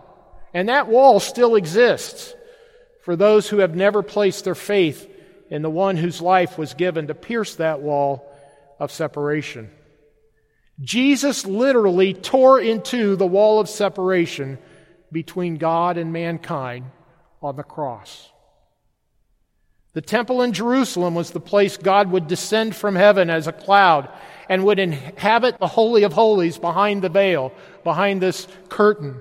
And 0.53 0.69
that 0.69 0.89
wall 0.89 1.21
still 1.21 1.57
exists 1.57 2.35
for 3.03 3.17
those 3.17 3.49
who 3.49 3.59
have 3.59 3.75
never 3.75 4.03
placed 4.03 4.45
their 4.45 4.55
faith 4.55 5.11
in 5.51 5.63
the 5.63 5.71
one 5.71 5.97
whose 5.97 6.21
life 6.21 6.57
was 6.57 6.75
given 6.75 7.07
to 7.09 7.15
pierce 7.15 7.57
that 7.57 7.81
wall 7.81 8.31
of 8.81 8.91
separation. 8.91 9.71
Jesus 10.81 11.47
literally 11.47 12.15
tore 12.15 12.61
into 12.61 13.17
the 13.17 13.27
wall 13.27 13.61
of 13.61 13.69
separation 13.69 14.59
between 15.13 15.57
God 15.57 15.97
and 15.97 16.13
mankind 16.13 16.87
on 17.45 17.57
the 17.57 17.63
cross. 17.63 18.31
The 19.93 20.01
temple 20.01 20.43
in 20.43 20.53
Jerusalem 20.53 21.15
was 21.15 21.31
the 21.31 21.41
place 21.41 21.77
God 21.77 22.11
would 22.11 22.27
descend 22.27 22.75
from 22.75 22.97
heaven 22.97 23.31
as 23.31 23.47
a 23.47 23.53
cloud 23.53 24.09
and 24.49 24.65
would 24.65 24.81
inhabit 24.81 25.59
the 25.59 25.69
Holy 25.69 26.03
of 26.03 26.13
Holies 26.13 26.59
behind 26.59 27.03
the 27.03 27.09
veil, 27.09 27.53
behind 27.85 28.21
this 28.21 28.49
curtain. 28.69 29.21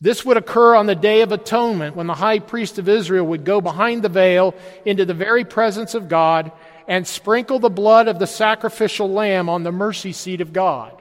This 0.00 0.24
would 0.24 0.36
occur 0.36 0.74
on 0.74 0.86
the 0.86 0.96
Day 0.96 1.20
of 1.20 1.30
Atonement 1.30 1.94
when 1.94 2.08
the 2.08 2.14
high 2.14 2.40
priest 2.40 2.78
of 2.78 2.88
Israel 2.88 3.26
would 3.26 3.44
go 3.44 3.60
behind 3.60 4.02
the 4.02 4.08
veil 4.08 4.52
into 4.84 5.04
the 5.04 5.14
very 5.14 5.44
presence 5.44 5.94
of 5.94 6.08
God 6.08 6.50
and 6.88 7.06
sprinkle 7.06 7.60
the 7.60 7.70
blood 7.70 8.08
of 8.08 8.18
the 8.18 8.26
sacrificial 8.26 9.08
lamb 9.08 9.48
on 9.48 9.62
the 9.62 9.70
mercy 9.70 10.12
seat 10.12 10.40
of 10.40 10.52
God. 10.52 11.00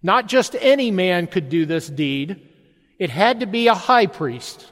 Not 0.00 0.28
just 0.28 0.54
any 0.60 0.92
man 0.92 1.26
could 1.26 1.48
do 1.48 1.66
this 1.66 1.88
deed. 1.88 2.49
It 3.00 3.08
had 3.08 3.40
to 3.40 3.46
be 3.46 3.66
a 3.66 3.74
high 3.74 4.06
priest. 4.06 4.70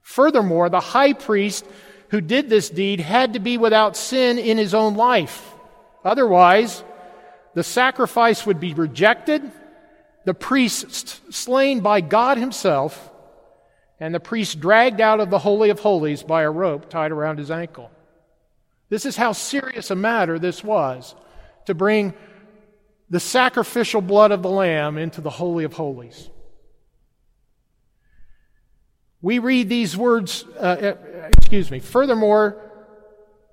Furthermore, 0.00 0.70
the 0.70 0.80
high 0.80 1.12
priest 1.12 1.64
who 2.08 2.22
did 2.22 2.48
this 2.48 2.70
deed 2.70 3.00
had 3.00 3.34
to 3.34 3.38
be 3.38 3.58
without 3.58 3.98
sin 3.98 4.38
in 4.38 4.56
his 4.56 4.72
own 4.72 4.94
life. 4.94 5.54
Otherwise, 6.02 6.82
the 7.52 7.62
sacrifice 7.62 8.46
would 8.46 8.58
be 8.58 8.72
rejected, 8.72 9.42
the 10.24 10.32
priest 10.32 11.20
slain 11.32 11.80
by 11.80 12.00
God 12.00 12.38
himself, 12.38 13.10
and 14.00 14.14
the 14.14 14.20
priest 14.20 14.58
dragged 14.58 15.02
out 15.02 15.20
of 15.20 15.28
the 15.28 15.38
Holy 15.38 15.68
of 15.68 15.80
Holies 15.80 16.22
by 16.22 16.42
a 16.42 16.50
rope 16.50 16.88
tied 16.88 17.12
around 17.12 17.38
his 17.38 17.50
ankle. 17.50 17.90
This 18.88 19.04
is 19.04 19.18
how 19.18 19.32
serious 19.32 19.90
a 19.90 19.94
matter 19.94 20.38
this 20.38 20.64
was 20.64 21.14
to 21.66 21.74
bring 21.74 22.14
the 23.10 23.20
sacrificial 23.20 24.00
blood 24.00 24.32
of 24.32 24.42
the 24.42 24.48
Lamb 24.48 24.96
into 24.96 25.20
the 25.20 25.28
Holy 25.28 25.64
of 25.64 25.74
Holies. 25.74 26.30
We 29.20 29.40
read 29.40 29.68
these 29.68 29.96
words, 29.96 30.44
uh, 30.56 30.60
uh, 30.60 30.94
excuse 31.36 31.70
me. 31.70 31.80
Furthermore, 31.80 32.56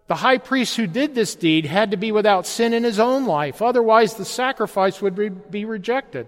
the 0.07 0.15
high 0.15 0.37
priest 0.37 0.77
who 0.77 0.85
did 0.85 1.15
this 1.15 1.33
deed 1.33 1.65
had 1.65 1.91
to 1.91 1.97
be 1.97 2.11
without 2.11 2.45
sin 2.45 2.73
in 2.73 2.83
his 2.83 2.99
own 2.99 3.25
life, 3.25 3.61
otherwise, 3.61 4.13
the 4.13 4.25
sacrifice 4.25 5.01
would 5.01 5.15
be, 5.15 5.29
be 5.29 5.65
rejected. 5.65 6.27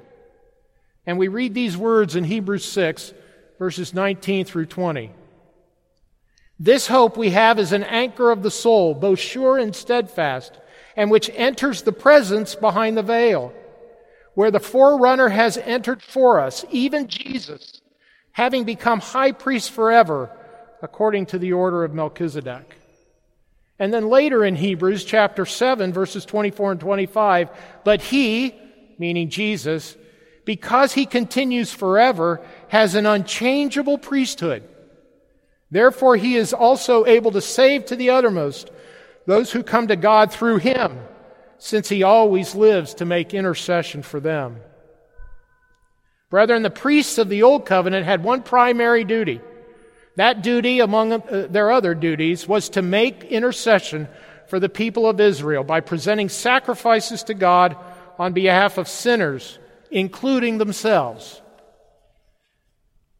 And 1.05 1.19
we 1.19 1.27
read 1.27 1.53
these 1.53 1.77
words 1.77 2.15
in 2.15 2.23
Hebrews 2.23 2.65
6, 2.65 3.13
verses 3.59 3.93
19 3.93 4.45
through 4.45 4.65
20. 4.65 5.11
This 6.59 6.87
hope 6.87 7.15
we 7.15 7.29
have 7.29 7.59
is 7.59 7.71
an 7.71 7.83
anchor 7.83 8.31
of 8.31 8.41
the 8.41 8.49
soul, 8.49 8.95
both 8.95 9.19
sure 9.19 9.59
and 9.59 9.75
steadfast, 9.75 10.57
and 10.95 11.11
which 11.11 11.29
enters 11.35 11.83
the 11.83 11.91
presence 11.91 12.55
behind 12.55 12.97
the 12.97 13.03
veil, 13.03 13.53
where 14.33 14.49
the 14.49 14.59
forerunner 14.59 15.29
has 15.29 15.57
entered 15.59 16.01
for 16.01 16.39
us, 16.39 16.65
even 16.71 17.07
Jesus 17.07 17.81
having 18.37 18.65
become 18.65 18.99
high 18.99 19.31
priest 19.31 19.71
forever, 19.71 20.29
according 20.83 21.25
to 21.25 21.39
the 21.39 21.53
order 21.53 21.83
of 21.83 21.95
Melchizedek. 21.95 22.77
And 23.79 23.91
then 23.91 24.09
later 24.09 24.45
in 24.45 24.55
Hebrews 24.55 25.05
chapter 25.05 25.43
7, 25.43 25.91
verses 25.91 26.23
24 26.23 26.73
and 26.73 26.79
25, 26.79 27.49
but 27.83 27.99
he, 27.99 28.53
meaning 28.99 29.31
Jesus, 29.31 29.97
because 30.45 30.93
he 30.93 31.07
continues 31.07 31.73
forever, 31.73 32.39
has 32.67 32.93
an 32.93 33.07
unchangeable 33.07 33.97
priesthood. 33.97 34.61
Therefore, 35.71 36.15
he 36.15 36.35
is 36.35 36.53
also 36.53 37.07
able 37.07 37.31
to 37.31 37.41
save 37.41 37.85
to 37.85 37.95
the 37.95 38.11
uttermost 38.11 38.69
those 39.25 39.51
who 39.51 39.63
come 39.63 39.87
to 39.87 39.95
God 39.95 40.31
through 40.31 40.57
him, 40.57 40.99
since 41.57 41.89
he 41.89 42.03
always 42.03 42.53
lives 42.53 42.93
to 42.93 43.05
make 43.05 43.33
intercession 43.33 44.03
for 44.03 44.19
them. 44.19 44.61
Brethren, 46.29 46.61
the 46.61 46.69
priests 46.69 47.17
of 47.17 47.29
the 47.29 47.43
Old 47.43 47.65
Covenant 47.65 48.05
had 48.05 48.23
one 48.23 48.43
primary 48.43 49.03
duty. 49.03 49.39
That 50.17 50.41
duty, 50.41 50.79
among 50.79 51.13
uh, 51.13 51.47
their 51.49 51.71
other 51.71 51.93
duties, 51.93 52.47
was 52.47 52.69
to 52.69 52.81
make 52.81 53.23
intercession 53.25 54.07
for 54.47 54.59
the 54.59 54.69
people 54.69 55.07
of 55.07 55.19
Israel 55.19 55.63
by 55.63 55.79
presenting 55.79 56.29
sacrifices 56.29 57.23
to 57.23 57.33
God 57.33 57.77
on 58.17 58.33
behalf 58.33 58.77
of 58.77 58.87
sinners, 58.87 59.59
including 59.91 60.57
themselves. 60.57 61.41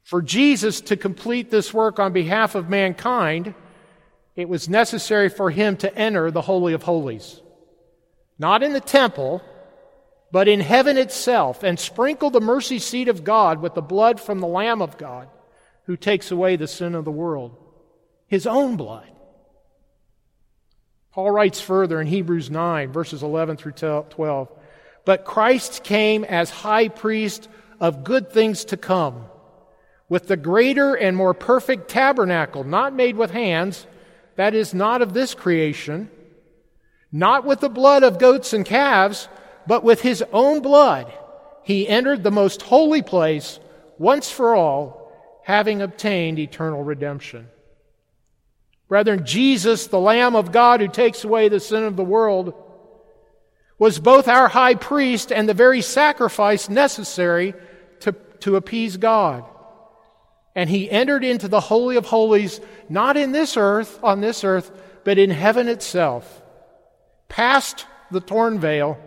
For 0.04 0.22
Jesus 0.22 0.82
to 0.82 0.98
complete 0.98 1.52
this 1.52 1.74
work 1.74 2.00
on 2.00 2.14
behalf 2.14 2.56
of 2.56 2.70
mankind, 2.70 3.54
it 4.36 4.50
was 4.50 4.70
necessary 4.70 5.30
for 5.30 5.52
him 5.52 5.78
to 5.78 5.96
enter 5.98 6.32
the 6.32 6.42
Holy 6.42 6.74
of 6.74 6.84
Holies. 6.84 7.42
Not 8.40 8.64
in 8.64 8.74
the 8.74 8.80
temple, 8.80 9.42
but 10.32 10.48
in 10.48 10.60
heaven 10.60 10.98
itself, 10.98 11.64
and 11.64 11.80
sprinkle 11.80 12.30
the 12.30 12.42
mercy 12.42 12.80
seat 12.80 13.08
of 13.08 13.24
God 13.24 13.62
with 13.62 13.76
the 13.76 13.82
blood 13.82 14.20
from 14.20 14.40
the 14.40 14.48
Lamb 14.48 14.82
of 14.82 14.98
God, 14.98 15.30
who 15.86 15.96
takes 15.96 16.32
away 16.32 16.56
the 16.56 16.68
sin 16.68 16.96
of 16.96 17.06
the 17.06 17.12
world, 17.12 17.56
his 18.28 18.46
own 18.46 18.76
blood. 18.76 19.10
Paul 21.12 21.32
writes 21.32 21.62
further 21.62 22.00
in 22.02 22.08
Hebrews 22.08 22.52
9, 22.52 22.92
verses 22.92 23.24
11 23.24 23.58
through 23.58 23.72
12 23.72 24.52
But 25.06 25.26
Christ 25.26 25.84
came 25.84 26.24
as 26.26 26.50
high 26.50 26.90
priest 26.90 27.48
of 27.80 28.04
good 28.04 28.32
things 28.32 28.66
to 28.66 28.78
come, 28.78 29.26
with 30.10 30.28
the 30.28 30.38
greater 30.38 30.94
and 30.94 31.16
more 31.16 31.34
perfect 31.34 31.88
tabernacle, 31.88 32.64
not 32.64 32.94
made 32.94 33.16
with 33.16 33.32
hands, 33.32 33.88
that 34.36 34.54
is, 34.54 34.74
not 34.74 35.02
of 35.02 35.14
this 35.14 35.34
creation, 35.34 36.12
not 37.12 37.46
with 37.46 37.62
the 37.62 37.70
blood 37.70 38.04
of 38.04 38.20
goats 38.20 38.54
and 38.54 38.66
calves 38.66 39.30
but 39.68 39.84
with 39.84 40.02
his 40.02 40.24
own 40.32 40.62
blood 40.62 41.14
he 41.68 41.88
entered 41.88 42.24
the 42.24 42.32
most 42.32 42.62
holy 42.62 43.02
place 43.02 43.60
once 43.98 44.32
for 44.32 44.56
all, 44.56 45.12
having 45.44 45.82
obtained 45.82 46.40
eternal 46.40 46.82
redemption. 46.82 47.48
Brethren, 48.88 49.26
Jesus, 49.26 49.88
the 49.88 50.00
Lamb 50.00 50.36
of 50.36 50.54
God 50.54 50.80
who 50.80 50.88
takes 50.88 51.26
away 51.26 51.50
the 51.50 51.60
sin 51.60 51.84
of 51.84 51.98
the 51.98 52.06
world, 52.06 52.54
was 53.78 54.00
both 54.00 54.30
our 54.30 54.48
high 54.48 54.76
priest 54.76 55.32
and 55.32 55.48
the 55.48 55.54
very 55.54 55.82
sacrifice 55.82 56.70
necessary 56.70 57.54
to, 58.00 58.14
to 58.40 58.56
appease 58.56 58.96
God. 58.96 59.44
And 60.56 60.70
he 60.70 60.90
entered 60.90 61.24
into 61.24 61.48
the 61.48 61.60
Holy 61.60 61.98
of 61.98 62.06
Holies, 62.06 62.62
not 62.88 63.18
in 63.18 63.34
this 63.34 63.58
earth, 63.58 64.00
on 64.02 64.22
this 64.22 64.44
earth, 64.44 64.72
but 65.04 65.18
in 65.18 65.30
heaven 65.30 65.68
itself, 65.68 66.42
past 67.28 67.86
the 68.10 68.22
torn 68.22 68.60
veil, 68.60 68.98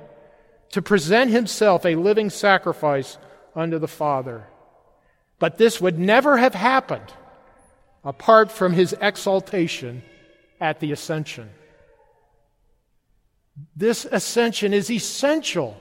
to 0.71 0.83
present 0.83 1.31
himself 1.31 1.85
a 1.85 1.97
living 1.97 2.31
sacrifice 2.31 3.19
unto 3.55 3.79
the 3.79 3.89
Father. 3.89 4.47
But 5.39 5.59
this 5.59 5.81
would 5.81 5.99
never 5.99 6.37
have 6.37 6.55
happened 6.55 7.13
apart 8.05 8.53
from 8.53 8.73
his 8.73 8.95
exaltation 9.01 10.03
at 10.61 10.81
the 10.81 10.93
ascension. 10.93 11.51
This 13.77 14.05
ascension 14.05 14.73
is 14.73 14.91
essential, 14.91 15.79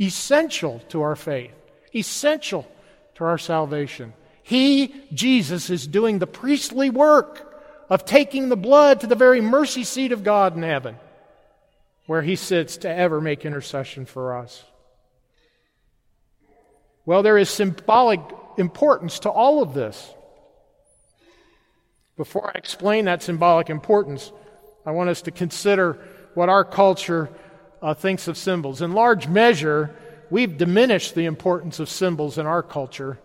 essential 0.00 0.80
to 0.88 1.02
our 1.02 1.16
faith, 1.16 1.52
essential 1.94 2.66
to 3.16 3.24
our 3.24 3.38
salvation. 3.38 4.14
He, 4.42 4.94
Jesus, 5.12 5.70
is 5.70 5.86
doing 5.86 6.18
the 6.18 6.26
priestly 6.26 6.90
work 6.90 7.50
of 7.88 8.04
taking 8.04 8.48
the 8.48 8.56
blood 8.56 9.00
to 9.00 9.06
the 9.06 9.14
very 9.14 9.40
mercy 9.40 9.84
seat 9.84 10.12
of 10.12 10.24
God 10.24 10.56
in 10.56 10.62
heaven 10.62 10.96
where 12.06 12.22
he 12.22 12.36
sits 12.36 12.76
to 12.78 12.88
ever 12.88 13.20
make 13.20 13.44
intercession 13.44 14.04
for 14.04 14.36
us. 14.36 14.64
Well, 17.06 17.22
there 17.22 17.38
is 17.38 17.50
symbolic 17.50 18.20
importance 18.56 19.18
to 19.20 19.30
all 19.30 19.62
of 19.62 19.74
this. 19.74 20.12
Before 22.16 22.48
I 22.48 22.58
explain 22.58 23.06
that 23.06 23.22
symbolic 23.22 23.70
importance, 23.70 24.32
I 24.86 24.92
want 24.92 25.10
us 25.10 25.22
to 25.22 25.30
consider 25.30 25.98
what 26.34 26.48
our 26.48 26.64
culture 26.64 27.30
uh, 27.82 27.94
thinks 27.94 28.28
of 28.28 28.36
symbols. 28.36 28.80
In 28.80 28.92
large 28.92 29.28
measure, 29.28 29.94
we've 30.30 30.56
diminished 30.56 31.14
the 31.14 31.24
importance 31.24 31.80
of 31.80 31.88
symbols 31.88 32.38
in 32.38 32.46
our 32.46 32.62
culture, 32.62 33.18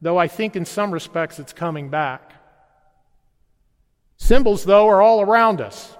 though 0.00 0.18
I 0.18 0.28
think 0.28 0.56
in 0.56 0.64
some 0.64 0.90
respects 0.90 1.38
it's 1.38 1.52
coming 1.52 1.88
back. 1.88 2.32
Symbols, 4.16 4.64
though, 4.64 4.88
are 4.88 5.02
all 5.02 5.20
around 5.20 5.60
us. 5.60 5.96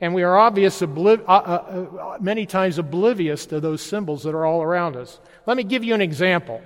And 0.00 0.14
we 0.14 0.22
are 0.22 0.36
obvious, 0.36 0.80
obliv- 0.80 1.24
uh, 1.26 1.30
uh, 1.30 1.86
uh, 2.14 2.18
many 2.20 2.46
times 2.46 2.78
oblivious 2.78 3.46
to 3.46 3.60
those 3.60 3.80
symbols 3.80 4.24
that 4.24 4.34
are 4.34 4.44
all 4.44 4.62
around 4.62 4.96
us. 4.96 5.20
Let 5.46 5.56
me 5.56 5.62
give 5.62 5.84
you 5.84 5.94
an 5.94 6.00
example. 6.00 6.62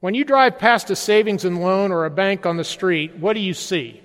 When 0.00 0.14
you 0.14 0.24
drive 0.24 0.58
past 0.58 0.90
a 0.90 0.96
savings 0.96 1.44
and 1.44 1.60
loan 1.60 1.92
or 1.92 2.04
a 2.04 2.10
bank 2.10 2.46
on 2.46 2.56
the 2.56 2.64
street, 2.64 3.16
what 3.16 3.34
do 3.34 3.40
you 3.40 3.54
see? 3.54 4.00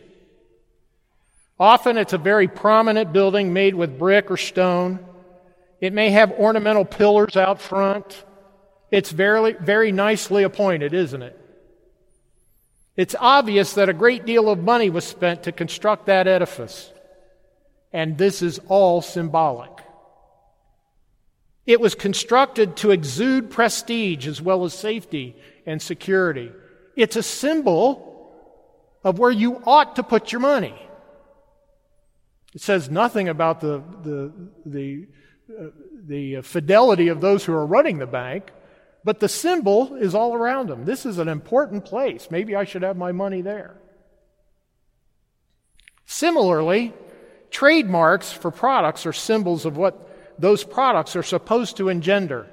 Often 1.60 1.98
it's 1.98 2.14
a 2.14 2.18
very 2.18 2.48
prominent 2.48 3.14
building 3.14 3.54
made 3.54 3.74
with 3.74 3.98
brick 3.98 4.30
or 4.30 4.38
stone. 4.38 5.00
It 5.80 5.94
may 5.94 6.12
have 6.12 6.32
ornamental 6.32 6.86
pillars 6.86 7.36
out 7.36 7.62
front. 7.62 8.24
It's 8.92 9.12
very, 9.12 9.54
very 9.54 9.92
nicely 9.92 10.44
appointed, 10.44 10.94
isn't 10.94 11.22
it? 11.22 11.40
It's 12.96 13.16
obvious 13.20 13.74
that 13.74 13.90
a 13.90 13.94
great 13.94 14.26
deal 14.26 14.50
of 14.50 14.60
money 14.60 14.90
was 14.90 15.06
spent 15.06 15.44
to 15.44 15.52
construct 15.52 16.08
that 16.08 16.28
edifice 16.28 16.92
and 17.92 18.18
this 18.18 18.42
is 18.42 18.60
all 18.68 19.02
symbolic. 19.02 19.72
It 21.66 21.82
was 21.82 21.96
constructed 21.96 22.78
to 22.78 22.92
exude 22.92 23.50
prestige 23.50 24.28
as 24.28 24.42
well 24.42 24.64
as 24.64 24.74
safety 24.74 25.36
and 25.66 25.82
security. 25.82 26.52
It's 26.96 27.16
a 27.16 27.24
symbol 27.24 28.08
of 29.04 29.20
where 29.20 29.32
you 29.32 29.62
ought 29.66 29.98
to 29.98 30.04
put 30.04 30.32
your 30.32 30.42
money. 30.42 30.76
It 32.54 32.62
says 32.62 32.90
nothing 32.90 33.28
about 33.28 33.60
the, 33.60 33.84
the, 34.04 34.34
the, 34.66 35.08
uh, 35.50 35.64
the 36.06 36.42
fidelity 36.42 37.10
of 37.10 37.22
those 37.22 37.44
who 37.46 37.54
are 37.54 37.66
running 37.66 38.00
the 38.00 38.08
bank, 38.08 38.52
but 39.04 39.20
the 39.20 39.30
symbol 39.30 39.96
is 39.96 40.16
all 40.16 40.34
around 40.34 40.68
them. 40.68 40.86
This 40.86 41.06
is 41.06 41.18
an 41.18 41.28
important 41.28 41.86
place. 41.86 42.30
Maybe 42.32 42.56
I 42.56 42.64
should 42.64 42.82
have 42.82 42.98
my 42.98 43.12
money 43.12 43.42
there. 43.42 43.76
Similarly, 46.06 46.94
Trademarks 47.50 48.32
for 48.32 48.52
products 48.52 49.06
are 49.06 49.14
symbols 49.14 49.66
of 49.66 49.78
what 49.78 50.08
those 50.40 50.64
products 50.64 51.16
are 51.16 51.24
supposed 51.24 51.78
to 51.78 51.90
engender. 51.90 52.48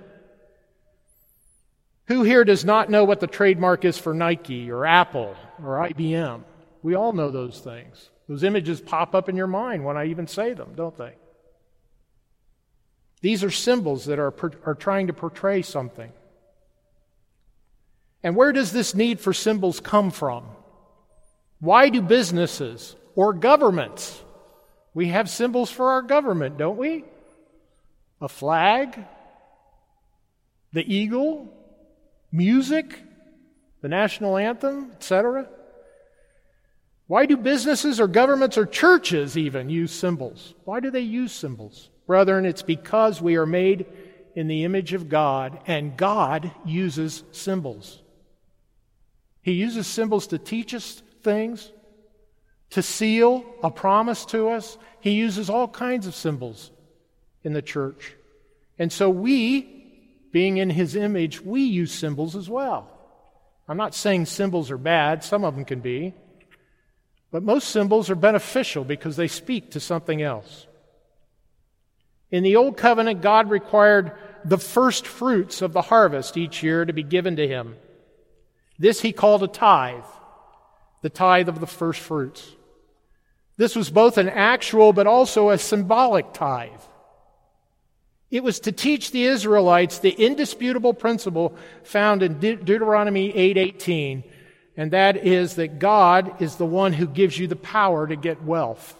Who 2.07 2.23
here 2.23 2.45
does 2.45 2.65
not 2.65 2.91
know 2.91 3.05
what 3.05 3.21
the 3.21 3.27
trademark 3.27 3.85
is 3.85 3.99
for 3.99 4.13
Nike 4.13 4.71
or 4.71 4.85
Apple 4.85 5.37
or 5.63 5.79
IBM? 5.89 6.43
We 6.83 6.95
all 6.95 7.13
know 7.13 7.31
those 7.31 7.61
things. 7.61 8.11
Those 8.29 8.43
images 8.43 8.81
pop 8.81 9.15
up 9.15 9.29
in 9.29 9.37
your 9.37 9.47
mind 9.47 9.85
when 9.85 9.97
I 9.97 10.07
even 10.07 10.27
say 10.27 10.55
them, 10.55 10.73
don't 10.75 10.97
they? 10.97 11.15
These 13.21 13.43
are 13.43 13.51
symbols 13.51 14.05
that 14.05 14.19
are, 14.19 14.35
are 14.67 14.75
trying 14.75 15.07
to 15.07 15.15
portray 15.15 15.63
something. 15.63 16.13
And 18.23 18.37
where 18.37 18.53
does 18.53 18.73
this 18.73 18.95
need 18.95 19.21
for 19.21 19.33
symbols 19.33 19.81
come 19.81 20.11
from? 20.11 20.45
Why 21.61 21.91
do 21.91 22.03
businesses 22.03 22.97
or 23.15 23.33
governments? 23.33 24.23
We 24.95 25.09
have 25.09 25.29
symbols 25.29 25.71
for 25.71 25.91
our 25.91 26.03
government, 26.03 26.57
don't 26.57 26.79
we? 26.79 27.05
A 28.21 28.29
flag, 28.29 29.05
the 30.73 30.95
eagle, 30.95 31.53
music, 32.31 33.01
the 33.83 33.89
national 33.89 34.37
anthem, 34.37 34.93
etc. 34.93 35.49
Why 37.07 37.27
do 37.27 37.37
businesses 37.37 38.01
or 38.01 38.07
governments 38.07 38.57
or 38.57 38.65
churches 38.65 39.37
even 39.37 39.69
use 39.69 39.93
symbols? 39.93 40.55
Why 40.65 40.81
do 40.81 40.91
they 40.91 41.01
use 41.01 41.33
symbols? 41.33 41.91
Brethren, 42.07 42.47
it's 42.47 42.63
because 42.63 43.21
we 43.21 43.37
are 43.37 43.47
made 43.47 43.87
in 44.35 44.49
the 44.49 44.65
image 44.65 44.95
of 44.95 45.09
God, 45.09 45.61
and 45.67 45.97
God 45.97 46.51
uses 46.65 47.23
symbols. 47.31 48.01
He 49.43 49.53
uses 49.53 49.87
symbols 49.87 50.27
to 50.29 50.39
teach 50.39 50.75
us 50.75 51.03
things, 51.23 51.71
to 52.75 52.83
seal 52.83 53.45
a 53.63 53.71
promise 53.71 54.25
to 54.27 54.49
us. 54.49 54.77
He 55.01 55.13
uses 55.13 55.49
all 55.49 55.69
kinds 55.69 56.09
of 56.09 56.15
symbols 56.15 56.73
in 57.45 57.53
the 57.53 57.63
church. 57.63 58.17
And 58.81 58.93
so 58.93 59.09
we, 59.09 59.63
being 60.33 60.57
in 60.57 60.71
His 60.71 60.97
image, 60.97 61.41
we 61.41 61.63
use 61.63 61.93
symbols 61.93 62.35
as 62.35 62.51
well. 62.51 62.91
I'm 63.69 63.77
not 63.77 63.95
saying 63.95 64.27
symbols 64.27 64.73
are 64.73 64.79
bad, 64.79 65.23
some 65.23 65.45
of 65.45 65.55
them 65.55 65.65
can 65.65 65.79
be. 65.79 66.15
But 67.31 67.45
most 67.45 67.69
symbols 67.69 68.11
are 68.11 68.17
beneficial 68.17 68.83
because 68.83 69.17
they 69.17 69.29
speak 69.29 69.71
to 69.73 69.81
something 69.81 70.21
else. 70.21 70.67
In 72.33 72.43
the 72.43 72.57
Old 72.57 72.77
Covenant, 72.77 73.23
God 73.23 73.51
required 73.51 74.13
the 74.45 74.59
first 74.59 75.07
fruits 75.07 75.63
of 75.63 75.73
the 75.73 75.83
harvest 75.83 76.37
each 76.37 76.61
year 76.65 76.85
to 76.85 76.93
be 76.93 77.05
given 77.05 77.37
to 77.37 77.47
him. 77.47 77.77
This 78.81 79.01
he 79.01 79.13
called 79.13 79.45
a 79.45 79.49
tithe, 79.49 80.03
the 81.03 81.11
tithe 81.11 81.49
of 81.49 81.61
the 81.61 81.69
first 81.69 82.01
fruits. 82.01 82.54
This 83.57 83.77
was 83.77 83.91
both 83.91 84.19
an 84.19 84.29
actual 84.29 84.93
but 84.93 85.07
also 85.07 85.51
a 85.51 85.59
symbolic 85.59 86.33
tithe. 86.33 86.71
It 88.31 88.43
was 88.43 88.61
to 88.61 88.73
teach 88.73 89.11
the 89.11 89.25
Israelites 89.25 89.99
the 89.99 90.11
indisputable 90.11 90.93
principle 90.93 91.55
found 91.85 92.23
in 92.23 92.41
De- 92.41 92.57
Deuteronomy 92.57 93.33
8:18 93.33 94.25
and 94.77 94.91
that 94.91 95.17
is 95.17 95.55
that 95.55 95.79
God 95.79 96.43
is 96.43 96.57
the 96.57 96.67
one 96.67 96.93
who 96.93 97.07
gives 97.07 97.39
you 97.39 97.47
the 97.47 97.57
power 97.57 98.07
to 98.07 98.17
get 98.17 98.43
wealth. 98.43 98.97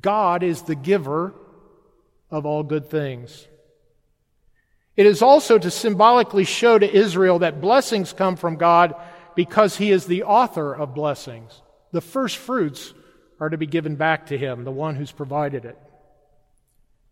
God 0.00 0.42
is 0.42 0.62
the 0.62 0.74
giver 0.74 1.34
of 2.30 2.46
all 2.46 2.62
good 2.62 2.90
things. 2.90 3.48
It 4.96 5.06
is 5.06 5.22
also 5.22 5.56
to 5.56 5.70
symbolically 5.70 6.44
show 6.44 6.78
to 6.78 6.94
Israel 6.94 7.38
that 7.38 7.60
blessings 7.60 8.12
come 8.12 8.36
from 8.36 8.56
God 8.56 8.94
because 9.34 9.76
He 9.76 9.90
is 9.90 10.04
the 10.04 10.24
author 10.24 10.74
of 10.74 10.94
blessings. 10.94 11.62
The 11.92 12.02
first 12.02 12.36
fruits 12.36 12.92
are 13.40 13.48
to 13.48 13.56
be 13.56 13.66
given 13.66 13.96
back 13.96 14.26
to 14.26 14.38
Him, 14.38 14.64
the 14.64 14.70
one 14.70 14.94
who's 14.94 15.12
provided 15.12 15.64
it. 15.64 15.78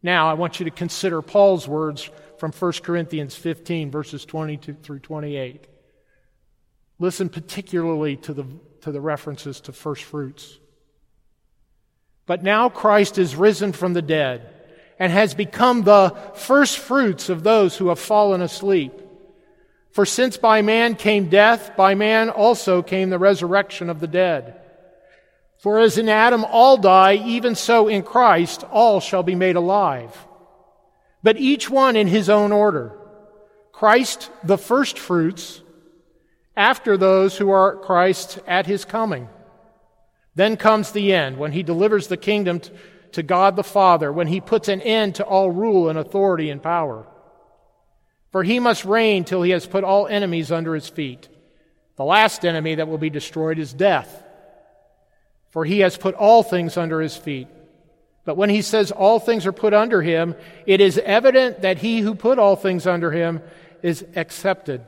Now, 0.02 0.30
I 0.30 0.34
want 0.34 0.60
you 0.60 0.64
to 0.64 0.70
consider 0.70 1.22
Paul's 1.22 1.66
words 1.66 2.08
from 2.38 2.52
1 2.52 2.72
Corinthians 2.84 3.34
15, 3.34 3.90
verses 3.90 4.24
22 4.24 4.74
through 4.74 5.00
28. 5.00 5.66
Listen 7.00 7.28
particularly 7.28 8.16
to 8.16 8.32
the, 8.32 8.44
to 8.82 8.92
the 8.92 9.00
references 9.00 9.60
to 9.62 9.72
first 9.72 10.04
fruits. 10.04 10.58
But 12.26 12.42
now 12.42 12.68
Christ 12.68 13.18
is 13.18 13.34
risen 13.34 13.72
from 13.72 13.94
the 13.94 14.02
dead 14.02 14.54
and 14.98 15.10
has 15.12 15.34
become 15.34 15.82
the 15.82 16.14
first 16.34 16.78
fruits 16.78 17.28
of 17.28 17.42
those 17.42 17.76
who 17.76 17.88
have 17.88 17.98
fallen 17.98 18.42
asleep. 18.42 18.92
For 19.92 20.04
since 20.04 20.36
by 20.36 20.62
man 20.62 20.94
came 20.94 21.28
death, 21.28 21.76
by 21.76 21.94
man 21.94 22.28
also 22.28 22.82
came 22.82 23.10
the 23.10 23.18
resurrection 23.18 23.88
of 23.88 24.00
the 24.00 24.06
dead. 24.06 24.60
For 25.58 25.80
as 25.80 25.98
in 25.98 26.08
Adam 26.08 26.44
all 26.44 26.76
die, 26.76 27.14
even 27.14 27.54
so 27.54 27.88
in 27.88 28.02
Christ 28.02 28.64
all 28.70 29.00
shall 29.00 29.22
be 29.22 29.34
made 29.34 29.56
alive. 29.56 30.26
But 31.22 31.36
each 31.36 31.68
one 31.68 31.96
in 31.96 32.06
his 32.06 32.30
own 32.30 32.52
order. 32.52 32.96
Christ 33.72 34.30
the 34.44 34.58
first 34.58 34.98
fruits, 34.98 35.62
after 36.56 36.96
those 36.96 37.38
who 37.38 37.50
are 37.50 37.76
Christ 37.76 38.40
at 38.46 38.66
his 38.66 38.84
coming. 38.84 39.28
Then 40.34 40.56
comes 40.56 40.90
the 40.90 41.12
end, 41.12 41.38
when 41.38 41.52
he 41.52 41.62
delivers 41.62 42.06
the 42.06 42.16
kingdom 42.16 42.60
to 43.12 43.22
God 43.22 43.56
the 43.56 43.64
Father, 43.64 44.12
when 44.12 44.26
he 44.26 44.40
puts 44.40 44.68
an 44.68 44.80
end 44.80 45.16
to 45.16 45.24
all 45.24 45.50
rule 45.50 45.88
and 45.88 45.98
authority 45.98 46.50
and 46.50 46.62
power. 46.62 47.06
For 48.30 48.42
he 48.42 48.60
must 48.60 48.84
reign 48.84 49.24
till 49.24 49.42
he 49.42 49.52
has 49.52 49.66
put 49.66 49.84
all 49.84 50.06
enemies 50.06 50.52
under 50.52 50.74
his 50.74 50.88
feet. 50.88 51.28
The 51.96 52.04
last 52.04 52.44
enemy 52.44 52.76
that 52.76 52.88
will 52.88 52.98
be 52.98 53.10
destroyed 53.10 53.58
is 53.58 53.72
death. 53.72 54.24
For 55.50 55.64
he 55.64 55.80
has 55.80 55.96
put 55.96 56.14
all 56.14 56.42
things 56.42 56.76
under 56.76 57.00
his 57.00 57.16
feet. 57.16 57.48
But 58.24 58.36
when 58.36 58.50
he 58.50 58.60
says 58.60 58.90
all 58.90 59.18
things 59.18 59.46
are 59.46 59.52
put 59.52 59.72
under 59.72 60.02
him, 60.02 60.34
it 60.66 60.80
is 60.80 60.98
evident 60.98 61.62
that 61.62 61.78
he 61.78 62.00
who 62.00 62.14
put 62.14 62.38
all 62.38 62.56
things 62.56 62.86
under 62.86 63.10
him 63.10 63.40
is 63.82 64.04
accepted. 64.16 64.82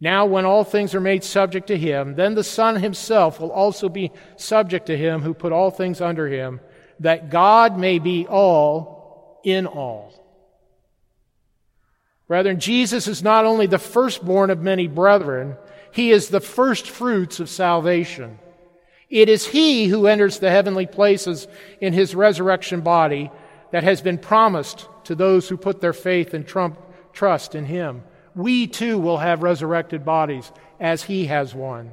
Now, 0.00 0.24
when 0.24 0.46
all 0.46 0.64
things 0.64 0.94
are 0.94 1.00
made 1.00 1.24
subject 1.24 1.66
to 1.66 1.76
him, 1.76 2.14
then 2.14 2.34
the 2.34 2.44
Son 2.44 2.76
himself 2.76 3.38
will 3.38 3.52
also 3.52 3.88
be 3.88 4.12
subject 4.36 4.86
to 4.86 4.96
him 4.96 5.20
who 5.20 5.34
put 5.34 5.52
all 5.52 5.70
things 5.70 6.00
under 6.00 6.26
him, 6.26 6.60
that 7.00 7.28
God 7.28 7.76
may 7.76 7.98
be 7.98 8.26
all 8.26 9.40
in 9.44 9.66
all. 9.66 10.14
Brethren, 12.28 12.60
Jesus 12.60 13.08
is 13.08 13.22
not 13.22 13.44
only 13.44 13.66
the 13.66 13.78
firstborn 13.78 14.50
of 14.50 14.62
many 14.62 14.86
brethren, 14.86 15.56
he 15.92 16.12
is 16.12 16.28
the 16.28 16.40
first 16.40 16.88
fruits 16.88 17.40
of 17.40 17.50
salvation. 17.50 18.38
It 19.10 19.28
is 19.28 19.48
he 19.48 19.88
who 19.88 20.06
enters 20.06 20.38
the 20.38 20.50
heavenly 20.50 20.86
places 20.86 21.48
in 21.80 21.92
his 21.92 22.14
resurrection 22.14 22.80
body 22.80 23.30
that 23.72 23.82
has 23.82 24.00
been 24.00 24.18
promised 24.18 24.88
to 25.04 25.14
those 25.14 25.48
who 25.48 25.56
put 25.56 25.80
their 25.80 25.92
faith 25.92 26.32
and 26.32 26.46
trust 27.12 27.54
in 27.54 27.64
him 27.66 28.04
we 28.34 28.66
too 28.66 28.98
will 28.98 29.18
have 29.18 29.42
resurrected 29.42 30.04
bodies 30.04 30.50
as 30.78 31.02
he 31.02 31.26
has 31.26 31.54
one. 31.54 31.92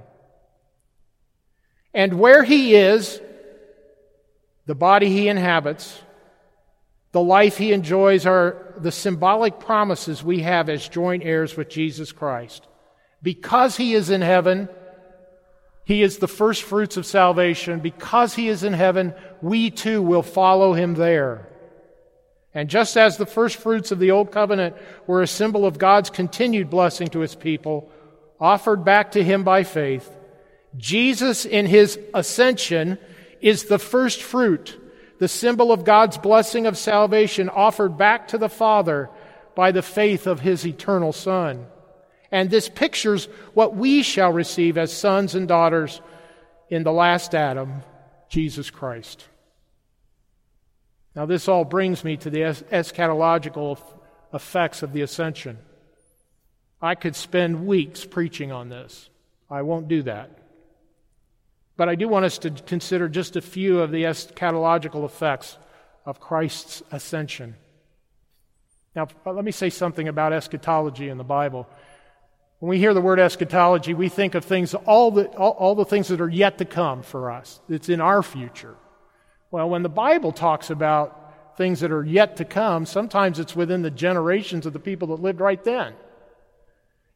And 1.93 2.19
where 2.19 2.43
he 2.43 2.75
is, 2.75 3.21
the 4.65 4.75
body 4.75 5.09
he 5.09 5.27
inhabits, 5.27 5.99
the 7.11 7.21
life 7.21 7.57
he 7.57 7.73
enjoys 7.73 8.25
are 8.25 8.73
the 8.77 8.91
symbolic 8.91 9.59
promises 9.59 10.23
we 10.23 10.41
have 10.41 10.69
as 10.69 10.87
joint 10.87 11.23
heirs 11.23 11.55
with 11.57 11.69
Jesus 11.69 12.11
Christ. 12.11 12.67
Because 13.23 13.77
he 13.77 13.93
is 13.93 14.09
in 14.09 14.21
heaven, 14.21 14.69
he 15.87 16.01
is 16.01 16.17
the 16.17 16.27
first 16.27 16.63
fruits 16.63 16.97
of 16.97 17.05
salvation. 17.05 17.79
Because 17.79 18.35
he 18.35 18.49
is 18.49 18.65
in 18.65 18.73
heaven, 18.73 19.13
we 19.41 19.71
too 19.71 20.01
will 20.01 20.21
follow 20.21 20.73
him 20.73 20.95
there. 20.95 21.47
And 22.53 22.69
just 22.69 22.97
as 22.97 23.15
the 23.15 23.25
first 23.25 23.55
fruits 23.55 23.93
of 23.93 23.99
the 23.99 24.11
Old 24.11 24.33
Covenant 24.33 24.75
were 25.07 25.21
a 25.21 25.27
symbol 25.27 25.65
of 25.65 25.77
God's 25.77 26.09
continued 26.09 26.69
blessing 26.69 27.07
to 27.11 27.21
his 27.21 27.35
people, 27.35 27.89
offered 28.37 28.83
back 28.83 29.13
to 29.13 29.23
him 29.23 29.45
by 29.45 29.63
faith, 29.63 30.11
Jesus 30.75 31.45
in 31.45 31.65
his 31.65 31.97
ascension 32.13 32.97
is 33.39 33.63
the 33.63 33.79
first 33.79 34.21
fruit, 34.21 34.77
the 35.19 35.29
symbol 35.29 35.71
of 35.71 35.85
God's 35.85 36.17
blessing 36.17 36.65
of 36.65 36.77
salvation 36.77 37.47
offered 37.47 37.97
back 37.97 38.27
to 38.27 38.37
the 38.37 38.49
Father 38.49 39.09
by 39.55 39.71
the 39.71 39.81
faith 39.81 40.27
of 40.27 40.41
his 40.41 40.67
eternal 40.67 41.13
Son. 41.13 41.65
And 42.31 42.49
this 42.49 42.69
pictures 42.69 43.25
what 43.53 43.75
we 43.75 44.03
shall 44.03 44.31
receive 44.31 44.77
as 44.77 44.91
sons 44.91 45.35
and 45.35 45.47
daughters 45.47 46.01
in 46.69 46.83
the 46.83 46.91
last 46.91 47.33
Adam, 47.33 47.81
Jesus 48.29 48.69
Christ. 48.69 49.25
Now, 51.15 51.25
this 51.25 51.47
all 51.47 51.65
brings 51.65 52.03
me 52.03 52.17
to 52.17 52.29
the 52.29 52.41
eschatological 52.41 53.79
effects 54.33 54.83
of 54.83 54.93
the 54.93 55.01
ascension. 55.01 55.57
I 56.81 56.95
could 56.95 57.15
spend 57.15 57.65
weeks 57.65 58.05
preaching 58.05 58.51
on 58.51 58.69
this. 58.69 59.09
I 59.49 59.63
won't 59.63 59.87
do 59.87 60.03
that. 60.03 60.29
But 61.75 61.89
I 61.89 61.95
do 61.95 62.07
want 62.07 62.25
us 62.25 62.37
to 62.39 62.51
consider 62.51 63.07
just 63.07 63.35
a 63.35 63.41
few 63.41 63.79
of 63.79 63.91
the 63.91 64.03
eschatological 64.03 65.05
effects 65.05 65.57
of 66.05 66.19
Christ's 66.19 66.83
ascension. 66.91 67.55
Now, 68.95 69.07
let 69.25 69.45
me 69.45 69.51
say 69.51 69.69
something 69.69 70.07
about 70.07 70.33
eschatology 70.33 71.09
in 71.09 71.17
the 71.17 71.23
Bible. 71.23 71.67
When 72.59 72.69
we 72.69 72.79
hear 72.79 72.93
the 72.93 73.01
word 73.01 73.19
eschatology, 73.19 73.93
we 73.93 74.09
think 74.09 74.33
of 74.33 74.43
things, 74.43 74.73
all 74.73 75.11
the, 75.11 75.27
all, 75.37 75.51
all 75.51 75.75
the 75.75 75.85
things 75.85 76.07
that 76.07 76.19
are 76.19 76.29
yet 76.29 76.57
to 76.57 76.65
come 76.65 77.03
for 77.03 77.29
us. 77.29 77.59
It's 77.69 77.89
in 77.89 78.01
our 78.01 78.23
future. 78.23 78.75
Well, 79.51 79.69
when 79.69 79.83
the 79.83 79.89
Bible 79.89 80.31
talks 80.31 80.69
about 80.71 81.55
things 81.57 81.81
that 81.81 81.91
are 81.91 82.03
yet 82.03 82.37
to 82.37 82.45
come, 82.45 82.85
sometimes 82.85 83.39
it's 83.39 83.55
within 83.55 83.83
the 83.83 83.91
generations 83.91 84.65
of 84.65 84.73
the 84.73 84.79
people 84.79 85.09
that 85.09 85.21
lived 85.21 85.39
right 85.39 85.63
then. 85.63 85.93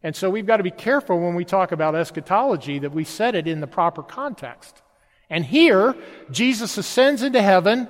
And 0.03 0.15
so 0.15 0.29
we've 0.29 0.45
got 0.45 0.57
to 0.57 0.63
be 0.63 0.71
careful 0.71 1.19
when 1.19 1.35
we 1.35 1.45
talk 1.45 1.71
about 1.71 1.95
eschatology 1.95 2.79
that 2.79 2.91
we 2.91 3.03
set 3.03 3.35
it 3.35 3.47
in 3.47 3.61
the 3.61 3.67
proper 3.67 4.03
context. 4.03 4.81
And 5.29 5.45
here, 5.45 5.95
Jesus 6.29 6.77
ascends 6.77 7.23
into 7.23 7.41
heaven, 7.41 7.87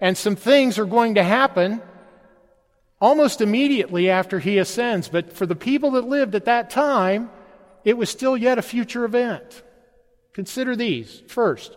and 0.00 0.16
some 0.16 0.36
things 0.36 0.78
are 0.78 0.84
going 0.84 1.14
to 1.16 1.22
happen 1.24 1.80
almost 3.04 3.42
immediately 3.42 4.08
after 4.08 4.38
he 4.38 4.56
ascends. 4.56 5.08
But 5.08 5.30
for 5.30 5.44
the 5.44 5.54
people 5.54 5.90
that 5.90 6.08
lived 6.08 6.34
at 6.34 6.46
that 6.46 6.70
time, 6.70 7.28
it 7.84 7.98
was 7.98 8.08
still 8.08 8.34
yet 8.34 8.56
a 8.56 8.62
future 8.62 9.04
event. 9.04 9.62
Consider 10.32 10.74
these. 10.74 11.22
First, 11.28 11.76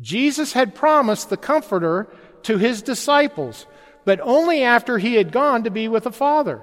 Jesus 0.00 0.52
had 0.52 0.76
promised 0.76 1.28
the 1.28 1.36
Comforter 1.36 2.06
to 2.44 2.56
his 2.56 2.82
disciples, 2.82 3.66
but 4.04 4.20
only 4.20 4.62
after 4.62 4.98
he 4.98 5.16
had 5.16 5.32
gone 5.32 5.64
to 5.64 5.70
be 5.70 5.88
with 5.88 6.04
the 6.04 6.12
Father. 6.12 6.62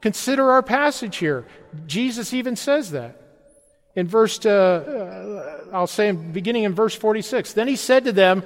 Consider 0.00 0.50
our 0.50 0.62
passage 0.62 1.18
here. 1.18 1.46
Jesus 1.86 2.34
even 2.34 2.56
says 2.56 2.90
that. 2.90 3.20
In 3.94 4.08
verse, 4.08 4.44
uh, 4.44 5.68
I'll 5.72 5.86
say 5.86 6.10
beginning 6.10 6.64
in 6.64 6.74
verse 6.74 6.96
46. 6.96 7.52
Then 7.52 7.68
he 7.68 7.76
said 7.76 8.06
to 8.06 8.12
them, 8.12 8.42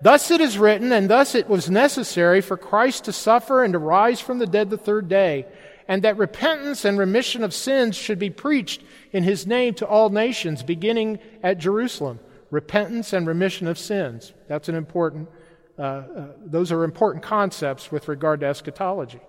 Thus 0.00 0.30
it 0.30 0.40
is 0.40 0.58
written, 0.58 0.92
and 0.92 1.08
thus 1.08 1.34
it 1.34 1.48
was 1.48 1.70
necessary 1.70 2.40
for 2.40 2.56
Christ 2.56 3.04
to 3.04 3.12
suffer 3.12 3.64
and 3.64 3.72
to 3.72 3.78
rise 3.78 4.20
from 4.20 4.38
the 4.38 4.46
dead 4.46 4.70
the 4.70 4.76
third 4.76 5.08
day, 5.08 5.46
and 5.88 6.02
that 6.02 6.18
repentance 6.18 6.84
and 6.84 6.98
remission 6.98 7.42
of 7.42 7.54
sins 7.54 7.96
should 7.96 8.18
be 8.18 8.30
preached 8.30 8.82
in 9.12 9.22
his 9.22 9.46
name 9.46 9.74
to 9.74 9.86
all 9.86 10.10
nations, 10.10 10.62
beginning 10.62 11.18
at 11.42 11.58
Jerusalem. 11.58 12.20
Repentance 12.50 13.12
and 13.12 13.26
remission 13.26 13.66
of 13.66 13.78
sins. 13.78 14.32
That's 14.48 14.68
an 14.68 14.74
important, 14.74 15.28
uh, 15.78 15.82
uh, 15.82 16.26
those 16.44 16.70
are 16.72 16.84
important 16.84 17.24
concepts 17.24 17.90
with 17.90 18.08
regard 18.08 18.40
to 18.40 18.46
eschatology. 18.46 19.20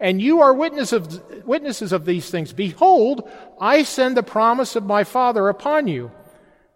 And 0.00 0.20
you 0.20 0.40
are 0.42 0.52
witness 0.52 0.92
of, 0.92 1.46
witnesses 1.46 1.92
of 1.92 2.04
these 2.04 2.28
things. 2.30 2.52
Behold, 2.52 3.28
I 3.60 3.82
send 3.82 4.16
the 4.16 4.22
promise 4.22 4.76
of 4.76 4.84
my 4.84 5.04
Father 5.04 5.48
upon 5.48 5.88
you 5.88 6.10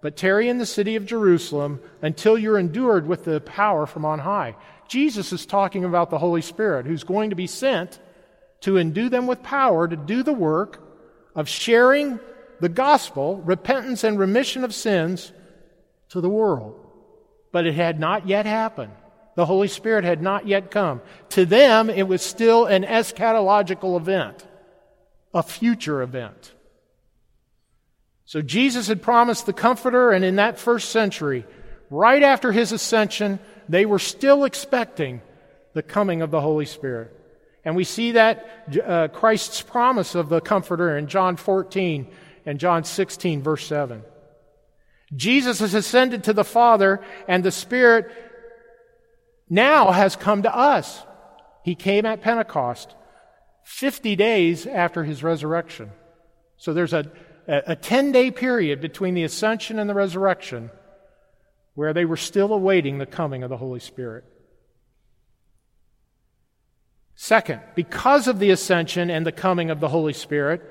but 0.02 0.16
tarry 0.16 0.48
in 0.48 0.58
the 0.58 0.66
city 0.66 0.96
of 0.96 1.06
Jerusalem 1.06 1.80
until 2.02 2.38
you're 2.38 2.58
endured 2.58 3.06
with 3.06 3.24
the 3.24 3.40
power 3.40 3.86
from 3.86 4.04
on 4.04 4.18
high. 4.20 4.56
Jesus 4.88 5.32
is 5.32 5.46
talking 5.46 5.84
about 5.84 6.10
the 6.10 6.18
Holy 6.18 6.42
Spirit 6.42 6.86
who's 6.86 7.04
going 7.04 7.30
to 7.30 7.36
be 7.36 7.46
sent 7.46 8.00
to 8.60 8.76
endue 8.76 9.08
them 9.08 9.26
with 9.26 9.42
power 9.42 9.86
to 9.86 9.96
do 9.96 10.22
the 10.22 10.32
work 10.32 10.82
of 11.34 11.48
sharing 11.48 12.18
the 12.60 12.68
gospel, 12.68 13.36
repentance, 13.38 14.04
and 14.04 14.18
remission 14.18 14.64
of 14.64 14.74
sins 14.74 15.32
to 16.10 16.20
the 16.20 16.28
world. 16.28 16.86
But 17.52 17.66
it 17.66 17.74
had 17.74 17.98
not 17.98 18.26
yet 18.26 18.46
happened. 18.46 18.92
The 19.34 19.46
Holy 19.46 19.68
Spirit 19.68 20.04
had 20.04 20.20
not 20.20 20.46
yet 20.46 20.70
come. 20.70 21.00
To 21.30 21.46
them, 21.46 21.88
it 21.88 22.02
was 22.02 22.20
still 22.22 22.66
an 22.66 22.84
eschatological 22.84 23.96
event, 23.96 24.46
a 25.32 25.42
future 25.42 26.02
event. 26.02 26.52
So 28.30 28.40
Jesus 28.40 28.86
had 28.86 29.02
promised 29.02 29.46
the 29.46 29.52
Comforter, 29.52 30.12
and 30.12 30.24
in 30.24 30.36
that 30.36 30.56
first 30.56 30.90
century, 30.90 31.44
right 31.90 32.22
after 32.22 32.52
his 32.52 32.70
ascension, 32.70 33.40
they 33.68 33.84
were 33.84 33.98
still 33.98 34.44
expecting 34.44 35.20
the 35.74 35.82
coming 35.82 36.22
of 36.22 36.30
the 36.30 36.40
Holy 36.40 36.64
Spirit. 36.64 37.12
And 37.64 37.74
we 37.74 37.82
see 37.82 38.12
that 38.12 38.78
uh, 38.86 39.08
Christ's 39.08 39.62
promise 39.62 40.14
of 40.14 40.28
the 40.28 40.40
Comforter 40.40 40.96
in 40.96 41.08
John 41.08 41.34
14 41.34 42.06
and 42.46 42.60
John 42.60 42.84
16, 42.84 43.42
verse 43.42 43.66
7. 43.66 44.04
Jesus 45.16 45.58
has 45.58 45.74
ascended 45.74 46.22
to 46.22 46.32
the 46.32 46.44
Father, 46.44 47.00
and 47.26 47.42
the 47.42 47.50
Spirit 47.50 48.12
now 49.48 49.90
has 49.90 50.14
come 50.14 50.44
to 50.44 50.56
us. 50.56 51.02
He 51.64 51.74
came 51.74 52.06
at 52.06 52.22
Pentecost, 52.22 52.94
50 53.64 54.14
days 54.14 54.68
after 54.68 55.02
his 55.02 55.24
resurrection. 55.24 55.90
So 56.58 56.72
there's 56.72 56.92
a 56.92 57.10
a 57.50 57.74
10 57.74 58.12
day 58.12 58.30
period 58.30 58.80
between 58.80 59.14
the 59.14 59.24
ascension 59.24 59.78
and 59.78 59.90
the 59.90 59.94
resurrection 59.94 60.70
where 61.74 61.92
they 61.92 62.04
were 62.04 62.16
still 62.16 62.52
awaiting 62.52 62.98
the 62.98 63.06
coming 63.06 63.42
of 63.42 63.50
the 63.50 63.56
Holy 63.56 63.80
Spirit. 63.80 64.24
Second, 67.16 67.60
because 67.74 68.28
of 68.28 68.38
the 68.38 68.50
ascension 68.50 69.10
and 69.10 69.26
the 69.26 69.32
coming 69.32 69.70
of 69.70 69.80
the 69.80 69.88
Holy 69.88 70.12
Spirit, 70.12 70.62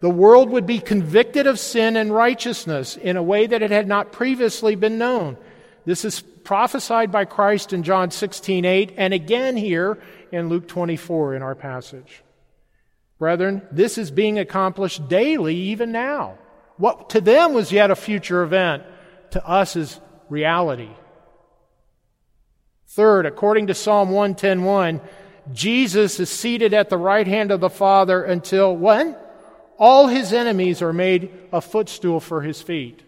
the 0.00 0.10
world 0.10 0.50
would 0.50 0.66
be 0.66 0.78
convicted 0.78 1.46
of 1.46 1.58
sin 1.58 1.96
and 1.96 2.14
righteousness 2.14 2.96
in 2.96 3.16
a 3.16 3.22
way 3.22 3.46
that 3.46 3.62
it 3.62 3.70
had 3.70 3.88
not 3.88 4.12
previously 4.12 4.76
been 4.76 4.98
known. 4.98 5.36
This 5.84 6.04
is 6.04 6.20
prophesied 6.20 7.10
by 7.10 7.24
Christ 7.24 7.72
in 7.72 7.82
John 7.82 8.10
16, 8.10 8.64
8, 8.64 8.94
and 8.96 9.12
again 9.12 9.56
here 9.56 9.98
in 10.30 10.48
Luke 10.48 10.68
24 10.68 11.34
in 11.34 11.42
our 11.42 11.54
passage. 11.54 12.22
Brethren, 13.18 13.62
this 13.72 13.98
is 13.98 14.10
being 14.10 14.38
accomplished 14.38 15.08
daily, 15.08 15.56
even 15.56 15.90
now. 15.90 16.38
What 16.76 17.10
to 17.10 17.20
them 17.20 17.52
was 17.52 17.72
yet 17.72 17.90
a 17.90 17.96
future 17.96 18.42
event, 18.42 18.84
to 19.32 19.44
us 19.46 19.74
is 19.74 20.00
reality. 20.28 20.90
Third, 22.86 23.26
according 23.26 23.66
to 23.66 23.74
Psalm 23.74 24.10
110:1, 24.10 25.00
Jesus 25.52 26.20
is 26.20 26.30
seated 26.30 26.72
at 26.72 26.90
the 26.90 26.96
right 26.96 27.26
hand 27.26 27.50
of 27.50 27.60
the 27.60 27.70
Father 27.70 28.22
until 28.22 28.76
when? 28.76 29.16
All 29.78 30.06
his 30.06 30.32
enemies 30.32 30.82
are 30.82 30.92
made 30.92 31.30
a 31.52 31.60
footstool 31.60 32.20
for 32.20 32.42
his 32.42 32.62
feet. 32.62 33.02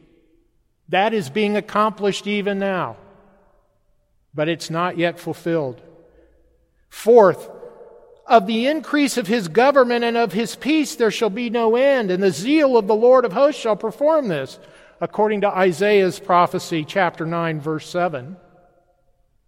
That 0.88 1.12
is 1.14 1.30
being 1.30 1.56
accomplished 1.56 2.26
even 2.26 2.58
now. 2.58 2.96
But 4.34 4.48
it's 4.48 4.70
not 4.70 4.98
yet 4.98 5.18
fulfilled. 5.18 5.80
Fourth, 6.88 7.50
of 8.30 8.46
the 8.46 8.68
increase 8.68 9.16
of 9.16 9.26
his 9.26 9.48
government 9.48 10.04
and 10.04 10.16
of 10.16 10.32
his 10.32 10.54
peace 10.54 10.94
there 10.94 11.10
shall 11.10 11.30
be 11.30 11.50
no 11.50 11.74
end, 11.74 12.12
and 12.12 12.22
the 12.22 12.30
zeal 12.30 12.78
of 12.78 12.86
the 12.86 12.94
Lord 12.94 13.24
of 13.24 13.32
hosts 13.32 13.60
shall 13.60 13.74
perform 13.74 14.28
this, 14.28 14.60
according 15.00 15.40
to 15.40 15.48
Isaiah's 15.48 16.20
prophecy, 16.20 16.84
chapter 16.84 17.26
9, 17.26 17.60
verse 17.60 17.90
7. 17.90 18.36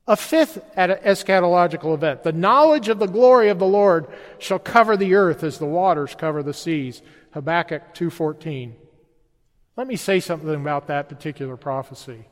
A 0.08 0.16
fifth 0.16 0.60
eschatological 0.76 1.94
event. 1.94 2.24
The 2.24 2.32
knowledge 2.32 2.88
of 2.88 2.98
the 2.98 3.06
glory 3.06 3.50
of 3.50 3.60
the 3.60 3.66
Lord 3.66 4.08
shall 4.40 4.58
cover 4.58 4.96
the 4.96 5.14
earth 5.14 5.44
as 5.44 5.58
the 5.58 5.64
waters 5.64 6.16
cover 6.18 6.42
the 6.42 6.52
seas. 6.52 7.02
Habakkuk 7.34 7.94
2.14. 7.94 8.72
Let 9.76 9.86
me 9.86 9.94
say 9.94 10.18
something 10.18 10.52
about 10.52 10.88
that 10.88 11.08
particular 11.08 11.56
prophecy. 11.56 12.26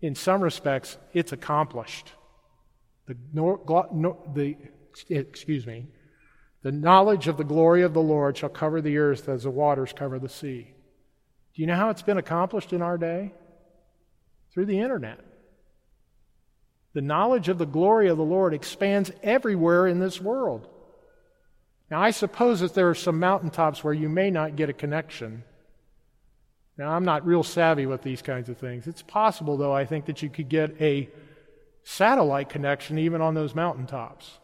In 0.00 0.14
some 0.14 0.40
respects, 0.40 0.96
it's 1.12 1.32
accomplished. 1.32 2.12
The, 3.06 3.16
the 3.34 4.56
excuse 5.08 5.66
me, 5.66 5.88
the 6.62 6.72
knowledge 6.72 7.28
of 7.28 7.36
the 7.36 7.44
glory 7.44 7.82
of 7.82 7.94
the 7.94 8.00
Lord 8.00 8.36
shall 8.36 8.48
cover 8.48 8.80
the 8.80 8.98
earth 8.98 9.28
as 9.28 9.44
the 9.44 9.50
waters 9.50 9.92
cover 9.94 10.18
the 10.18 10.28
sea. 10.28 10.72
Do 11.54 11.62
you 11.62 11.66
know 11.66 11.76
how 11.76 11.90
it's 11.90 12.02
been 12.02 12.18
accomplished 12.18 12.72
in 12.72 12.82
our 12.82 12.98
day? 12.98 13.32
Through 14.52 14.66
the 14.66 14.80
internet. 14.80 15.20
The 16.94 17.00
knowledge 17.00 17.48
of 17.48 17.58
the 17.58 17.66
glory 17.66 18.08
of 18.08 18.16
the 18.16 18.24
Lord 18.24 18.54
expands 18.54 19.12
everywhere 19.22 19.86
in 19.86 20.00
this 20.00 20.20
world. 20.20 20.68
Now, 21.90 22.02
I 22.02 22.10
suppose 22.10 22.60
that 22.60 22.74
there 22.74 22.90
are 22.90 22.94
some 22.94 23.18
mountaintops 23.20 23.82
where 23.82 23.94
you 23.94 24.08
may 24.08 24.30
not 24.30 24.56
get 24.56 24.68
a 24.68 24.74
connection. 24.74 25.44
Now, 26.76 26.90
I'm 26.90 27.04
not 27.04 27.26
real 27.26 27.42
savvy 27.42 27.86
with 27.86 28.02
these 28.02 28.22
kinds 28.22 28.48
of 28.48 28.58
things. 28.58 28.86
It's 28.86 29.02
possible, 29.02 29.56
though, 29.56 29.72
I 29.72 29.84
think, 29.84 30.06
that 30.06 30.22
you 30.22 30.28
could 30.28 30.48
get 30.48 30.80
a 30.80 31.08
satellite 31.82 32.48
connection 32.48 32.98
even 32.98 33.20
on 33.20 33.34
those 33.34 33.54
mountaintops. 33.54 34.38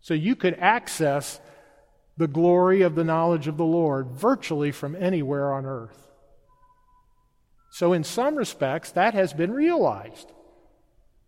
So 0.00 0.14
you 0.14 0.36
could 0.36 0.54
access 0.58 1.40
the 2.16 2.28
glory 2.28 2.82
of 2.82 2.94
the 2.94 3.04
knowledge 3.04 3.46
of 3.46 3.56
the 3.56 3.64
Lord 3.64 4.10
virtually 4.10 4.72
from 4.72 4.96
anywhere 4.96 5.52
on 5.52 5.64
earth. 5.64 6.08
So, 7.70 7.92
in 7.92 8.02
some 8.02 8.34
respects, 8.34 8.90
that 8.92 9.14
has 9.14 9.32
been 9.32 9.52
realized, 9.52 10.32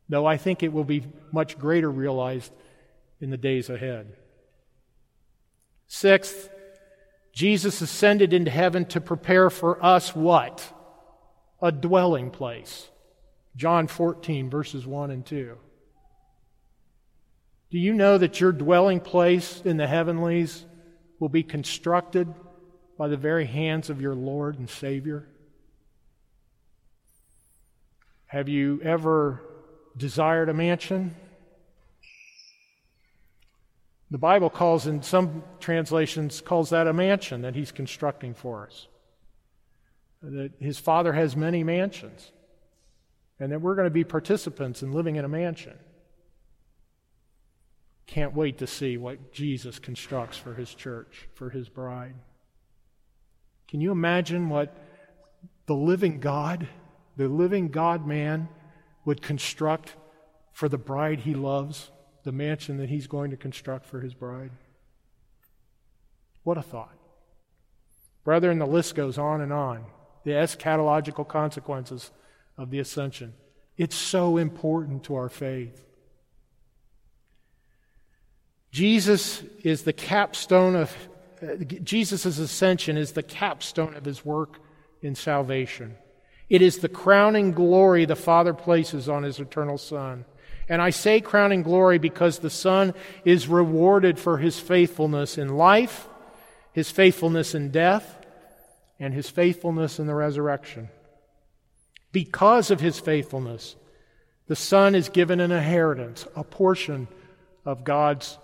though 0.09 0.27
I 0.27 0.37
think 0.37 0.63
it 0.63 0.73
will 0.73 0.85
be 0.85 1.05
much 1.33 1.59
greater 1.59 1.91
realized 1.91 2.53
in 3.21 3.31
the 3.31 3.37
days 3.37 3.71
ahead. 3.71 4.17
Sixth, 5.87 6.51
Jesus 7.33 7.81
ascended 7.81 8.33
into 8.33 8.51
heaven 8.51 8.85
to 8.87 9.01
prepare 9.01 9.51
for 9.51 9.85
us 9.85 10.15
what? 10.17 10.73
A 11.63 11.71
dwelling 11.71 12.31
place. 12.31 12.89
John 13.55 13.87
14, 13.87 14.51
verses 14.51 14.87
1 14.87 15.11
and 15.11 15.25
2. 15.25 15.57
Do 17.71 17.79
you 17.79 17.95
know 17.95 18.19
that 18.19 18.41
your 18.41 18.51
dwelling 18.51 19.01
place 19.01 19.63
in 19.65 19.77
the 19.77 19.87
heavenlies 19.87 20.65
will 21.21 21.29
be 21.29 21.45
constructed 21.45 22.33
by 22.99 23.07
the 23.09 23.17
very 23.17 23.47
hands 23.47 23.91
of 23.91 24.01
your 24.01 24.15
Lord 24.15 24.59
and 24.59 24.69
Savior? 24.69 25.29
Have 28.27 28.49
you 28.49 28.81
ever 28.83 29.41
desired 29.97 30.49
a 30.49 30.55
mansion? 30.55 31.15
The 34.11 34.19
Bible 34.19 34.51
calls, 34.51 34.89
in 34.89 35.03
some 35.03 35.45
translations, 35.61 36.41
calls 36.41 36.71
that 36.71 36.89
a 36.89 36.93
mansion 36.93 37.43
that 37.43 37.55
He's 37.55 37.71
constructing 37.71 38.35
for 38.35 38.67
us. 38.67 38.89
That 40.23 40.53
His 40.59 40.79
Father 40.79 41.13
has 41.13 41.37
many 41.37 41.63
mansions, 41.63 42.33
and 43.39 43.53
that 43.53 43.61
we're 43.61 43.77
going 43.77 43.87
to 43.87 43.91
be 43.91 44.03
participants 44.03 44.83
in 44.83 44.91
living 44.91 45.15
in 45.15 45.25
a 45.25 45.29
mansion. 45.29 45.79
Can't 48.11 48.35
wait 48.35 48.59
to 48.59 48.67
see 48.67 48.97
what 48.97 49.33
Jesus 49.33 49.79
constructs 49.79 50.37
for 50.37 50.55
his 50.55 50.75
church, 50.75 51.29
for 51.35 51.51
his 51.51 51.69
bride. 51.69 52.15
Can 53.67 53.81
you 53.81 53.91
imagine 53.93 54.49
what 54.49 54.77
the 55.67 55.75
living 55.75 56.21
God, 56.21 56.69
the 57.17 57.29
living 57.29 57.69
God 57.69 58.07
man, 58.07 58.49
would 59.05 59.23
construct 59.23 59.97
for 60.53 60.69
the 60.69 60.79
bride 60.79 61.21
he 61.21 61.35
loves? 61.35 61.91
the 62.23 62.33
mansion 62.33 62.77
that 62.79 62.89
he's 62.89 63.07
going 63.07 63.31
to 63.31 63.37
construct 63.37 63.87
for 63.87 64.01
his 64.01 64.15
bride. 64.15 64.51
What 66.43 66.59
a 66.59 66.63
thought. 66.63 66.97
Brethren, 68.25 68.59
the 68.59 68.67
list 68.67 68.95
goes 68.95 69.19
on 69.19 69.41
and 69.41 69.53
on. 69.53 69.85
The 70.25 70.33
eschatological 70.33 71.27
consequences 71.27 72.11
of 72.59 72.71
the 72.71 72.79
ascension. 72.79 73.35
It's 73.77 73.97
so 73.97 74.37
important 74.37 75.05
to 75.05 75.15
our 75.15 75.29
faith. 75.29 75.87
Jesus 78.71 79.43
is 79.63 79.83
the 79.83 79.93
capstone 79.93 80.77
of 80.77 80.95
uh, 81.43 81.57
Jesus' 81.65 82.39
ascension 82.39 82.97
is 82.97 83.13
the 83.13 83.23
capstone 83.23 83.95
of 83.95 84.05
his 84.05 84.25
work 84.25 84.61
in 85.01 85.15
salvation. 85.15 85.97
It 86.49 86.63
is 86.63 86.79
the 86.79 86.89
crowning 86.89 87.53
glory 87.53 88.05
the 88.05 88.17
Father 88.17 88.53
places 88.53 89.09
on 89.09 89.23
his 89.23 89.39
eternal 89.39 89.79
Son. 89.79 90.25
And 90.69 90.83
I 90.83 90.91
say 90.91 91.21
crowning 91.21 91.63
glory 91.63 91.99
because 91.99 92.39
the 92.39 92.51
Son 92.51 92.95
is 93.25 93.49
rewarded 93.49 94.19
for 94.19 94.39
his 94.39 94.61
faithfulness 94.61 95.39
in 95.39 95.57
life, 95.57 96.09
his 96.73 96.91
faithfulness 96.91 97.55
in 97.55 97.71
death, 97.71 98.19
and 98.99 99.15
his 99.15 99.31
faithfulness 99.31 99.99
in 99.99 100.07
the 100.07 100.15
resurrection. 100.15 100.91
Because 102.13 102.71
of 102.71 102.81
his 102.81 103.01
faithfulness, 103.01 103.77
the 104.47 104.57
Son 104.57 104.95
is 104.95 105.09
given 105.09 105.41
an 105.41 105.53
inheritance, 105.53 106.27
a 106.37 106.45
portion 106.45 107.09
of 107.65 107.85
God's 107.85 108.37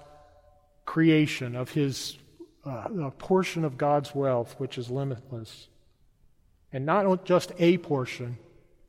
creation, 0.87 1.55
of 1.55 1.72
his 1.72 2.16
uh, 2.64 3.11
portion 3.18 3.64
of 3.64 3.77
God's 3.77 4.14
wealth, 4.14 4.55
which 4.59 4.79
is 4.79 4.88
limitless. 4.90 5.68
And 6.72 6.87
not 6.87 7.25
just 7.25 7.53
a 7.59 7.79
portion, 7.79 8.38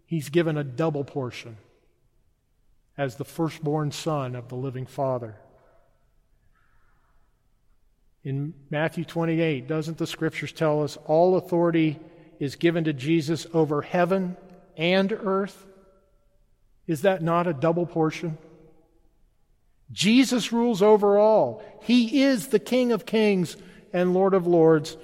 he's 0.05 0.29
given 0.29 0.57
a 0.57 0.63
double 0.63 1.03
portion 1.03 1.57
as 2.97 3.15
the 3.15 3.25
firstborn 3.25 3.91
son 3.91 4.35
of 4.35 4.47
the 4.47 4.55
living 4.55 4.85
Father. 4.85 5.35
In 8.23 8.53
Matthew 8.69 9.05
28, 9.05 9.67
doesn't 9.67 9.97
the 9.97 10.07
scriptures 10.07 10.51
tell 10.51 10.83
us 10.83 10.97
all 11.05 11.37
authority 11.37 11.99
is 12.39 12.55
given 12.55 12.83
to 12.85 12.93
Jesus 12.93 13.45
over 13.53 13.81
heaven 13.81 14.35
and 14.75 15.11
earth? 15.11 15.65
Is 16.87 17.03
that 17.03 17.21
not 17.21 17.47
a 17.47 17.53
double 17.53 17.85
portion? 17.85 18.37
Jesus 19.91 20.51
rules 20.51 20.81
over 20.81 21.17
all. 21.17 21.63
He 21.83 22.23
is 22.23 22.47
the 22.47 22.59
King 22.59 22.91
of 22.91 23.05
kings 23.05 23.55
and 23.93 24.13
Lord 24.13 24.33
of 24.33 24.45
lords. 24.45 24.97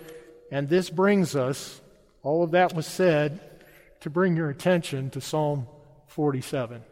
And 0.52 0.70
this 0.70 0.90
brings 0.90 1.36
us, 1.36 1.82
all 2.22 2.44
of 2.44 2.52
that 2.52 2.74
was 2.76 2.86
said, 2.86 3.40
to 4.02 4.10
bring 4.10 4.36
your 4.36 4.50
attention 4.50 5.10
to 5.12 5.22
Psalm 5.22 5.68
47. 6.08 6.84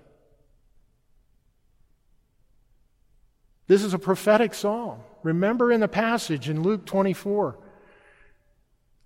This 3.68 3.84
is 3.84 3.94
a 3.94 4.00
prophetic 4.00 4.54
psalm. 4.54 5.00
Remember 5.24 5.72
in 5.72 5.80
the 5.80 5.88
passage 5.88 6.50
in 6.50 6.64
Luke 6.64 6.86
24, 6.86 7.58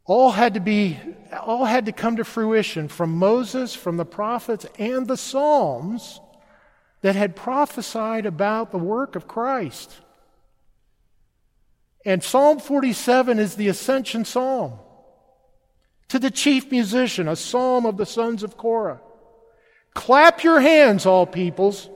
all 0.06 0.32
had 0.32 0.54
to 0.54 0.60
be 0.60 1.00
all 1.34 1.66
had 1.66 1.88
to 1.88 1.92
come 1.92 2.16
to 2.18 2.24
fruition 2.24 2.88
from 2.88 3.18
Moses, 3.18 3.76
from 3.76 3.98
the 3.98 4.06
prophets 4.06 4.66
and 4.78 5.08
the 5.08 5.18
psalms 5.18 6.20
that 7.06 7.16
had 7.16 7.36
prophesied 7.36 8.26
about 8.26 8.72
the 8.72 8.80
work 8.80 9.16
of 9.16 9.28
Christ. 9.28 9.96
And 12.04 12.24
Psalm 12.24 12.58
47 12.58 13.38
is 13.38 13.54
the 13.54 13.68
ascension 13.68 14.26
psalm. 14.26 14.80
To 16.08 16.18
the 16.18 16.32
chief 16.32 16.72
musician, 16.72 17.28
a 17.28 17.36
psalm 17.36 17.86
of 17.86 17.98
the 17.98 18.08
sons 18.08 18.42
of 18.42 18.58
Korah. 18.58 19.02
Clap 19.94 20.44
your 20.44 20.60
hands, 20.62 21.06
all 21.06 21.28
peoples. 21.28 21.92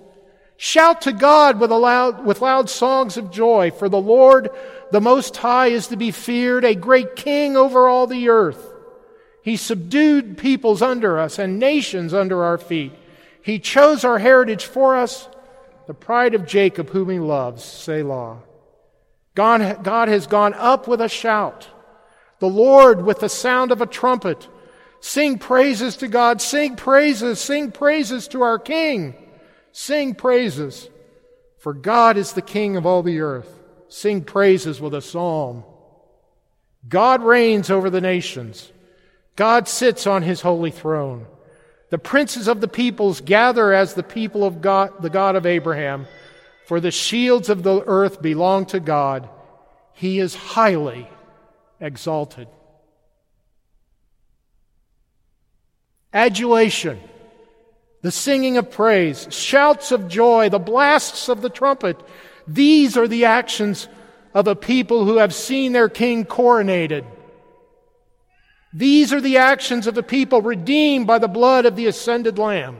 Shout 0.57 1.01
to 1.01 1.11
God 1.11 1.59
with, 1.59 1.71
loud, 1.71 2.23
with 2.23 2.41
loud 2.41 2.69
songs 2.69 3.17
of 3.17 3.31
joy, 3.31 3.71
for 3.71 3.89
the 3.89 3.99
Lord, 3.99 4.51
the 4.91 5.01
Most 5.01 5.35
High, 5.37 5.69
is 5.69 5.87
to 5.87 5.97
be 5.97 6.11
feared, 6.11 6.63
a 6.63 6.75
great 6.75 7.15
king 7.15 7.57
over 7.57 7.89
all 7.89 8.05
the 8.05 8.29
earth. 8.29 8.63
He 9.41 9.57
subdued 9.57 10.37
peoples 10.37 10.83
under 10.83 11.17
us 11.17 11.39
and 11.39 11.57
nations 11.57 12.13
under 12.13 12.43
our 12.43 12.59
feet. 12.59 12.93
He 13.49 13.57
chose 13.57 14.03
our 14.03 14.19
heritage 14.19 14.65
for 14.65 14.95
us, 14.95 15.27
the 15.87 15.95
pride 15.95 16.35
of 16.35 16.45
Jacob, 16.45 16.91
whom 16.91 17.09
he 17.09 17.17
loves. 17.17 17.63
Selah. 17.63 18.43
God, 19.33 19.83
God 19.83 20.07
has 20.07 20.27
gone 20.27 20.53
up 20.53 20.87
with 20.87 21.01
a 21.01 21.09
shout. 21.09 21.67
The 22.37 22.47
Lord 22.47 23.03
with 23.03 23.21
the 23.21 23.27
sound 23.27 23.71
of 23.71 23.81
a 23.81 23.87
trumpet. 23.87 24.47
Sing 24.99 25.39
praises 25.39 25.97
to 25.97 26.07
God. 26.07 26.43
Sing 26.43 26.75
praises. 26.75 27.41
Sing 27.41 27.71
praises 27.71 28.27
to 28.27 28.43
our 28.43 28.59
King. 28.59 29.15
Sing 29.71 30.13
praises. 30.13 30.87
For 31.57 31.73
God 31.73 32.17
is 32.17 32.33
the 32.33 32.43
King 32.43 32.77
of 32.77 32.85
all 32.85 33.01
the 33.01 33.21
earth. 33.21 33.51
Sing 33.87 34.23
praises 34.23 34.79
with 34.79 34.93
a 34.93 35.01
psalm. 35.01 35.63
God 36.87 37.23
reigns 37.23 37.71
over 37.71 37.89
the 37.89 37.99
nations. 37.99 38.71
God 39.35 39.67
sits 39.67 40.05
on 40.05 40.21
his 40.21 40.41
holy 40.41 40.69
throne. 40.69 41.25
The 41.89 41.97
princes 41.97 42.47
of 42.47 42.61
the 42.61 42.67
peoples 42.67 43.21
gather 43.21 43.73
as 43.73 43.93
the 43.93 44.03
people 44.03 44.43
of 44.43 44.61
God, 44.61 45.01
the 45.01 45.09
God 45.09 45.35
of 45.35 45.45
Abraham. 45.45 46.07
For 46.65 46.79
the 46.79 46.91
shields 46.91 47.49
of 47.49 47.63
the 47.63 47.81
earth 47.87 48.21
belong 48.21 48.67
to 48.67 48.79
God. 48.79 49.27
He 49.93 50.19
is 50.19 50.35
highly 50.35 51.09
exalted. 51.79 52.47
Adulation, 56.13 56.99
the 58.01 58.11
singing 58.11 58.57
of 58.57 58.71
praise, 58.71 59.27
shouts 59.31 59.91
of 59.91 60.07
joy, 60.07 60.49
the 60.49 60.59
blasts 60.59 61.27
of 61.27 61.41
the 61.41 61.49
trumpet. 61.49 61.99
These 62.47 62.97
are 62.97 63.07
the 63.07 63.25
actions 63.25 63.87
of 64.33 64.47
a 64.47 64.55
people 64.55 65.05
who 65.05 65.17
have 65.17 65.33
seen 65.33 65.71
their 65.71 65.89
king 65.89 66.23
coronated. 66.23 67.03
These 68.73 69.13
are 69.13 69.21
the 69.21 69.37
actions 69.37 69.87
of 69.87 69.95
the 69.95 70.03
people 70.03 70.41
redeemed 70.41 71.07
by 71.07 71.19
the 71.19 71.27
blood 71.27 71.65
of 71.65 71.75
the 71.75 71.87
ascended 71.87 72.37
Lamb. 72.37 72.77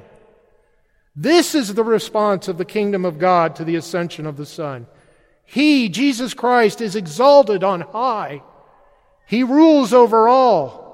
This 1.15 1.55
is 1.55 1.73
the 1.73 1.83
response 1.83 2.47
of 2.47 2.57
the 2.57 2.65
kingdom 2.65 3.05
of 3.05 3.19
God 3.19 3.55
to 3.55 3.65
the 3.65 3.75
ascension 3.75 4.25
of 4.25 4.37
the 4.37 4.45
Son. 4.45 4.87
He, 5.45 5.89
Jesus 5.89 6.33
Christ, 6.33 6.79
is 6.79 6.95
exalted 6.95 7.63
on 7.63 7.81
high. 7.81 8.43
He 9.25 9.43
rules 9.43 9.93
over 9.93 10.27
all. 10.27 10.87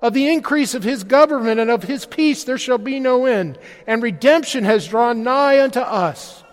Of 0.00 0.14
the 0.14 0.28
increase 0.28 0.74
of 0.74 0.84
his 0.84 1.02
government 1.02 1.58
and 1.58 1.70
of 1.70 1.82
his 1.82 2.06
peace 2.06 2.44
there 2.44 2.58
shall 2.58 2.78
be 2.78 3.00
no 3.00 3.26
end, 3.26 3.58
and 3.86 4.00
redemption 4.00 4.64
has 4.64 4.86
drawn 4.86 5.24
nigh 5.24 5.60
unto 5.60 5.80
us. 5.80 6.44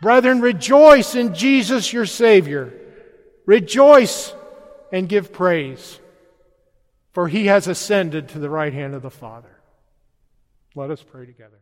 Brethren, 0.00 0.40
rejoice 0.40 1.16
in 1.16 1.34
Jesus 1.34 1.92
your 1.92 2.06
Savior. 2.06 2.72
Rejoice 3.46 4.32
and 4.92 5.08
give 5.08 5.32
praise, 5.32 5.98
for 7.18 7.26
he 7.26 7.46
has 7.46 7.66
ascended 7.66 8.28
to 8.28 8.38
the 8.38 8.48
right 8.48 8.72
hand 8.72 8.94
of 8.94 9.02
the 9.02 9.10
Father. 9.10 9.58
Let 10.76 10.92
us 10.92 11.02
pray 11.02 11.26
together. 11.26 11.58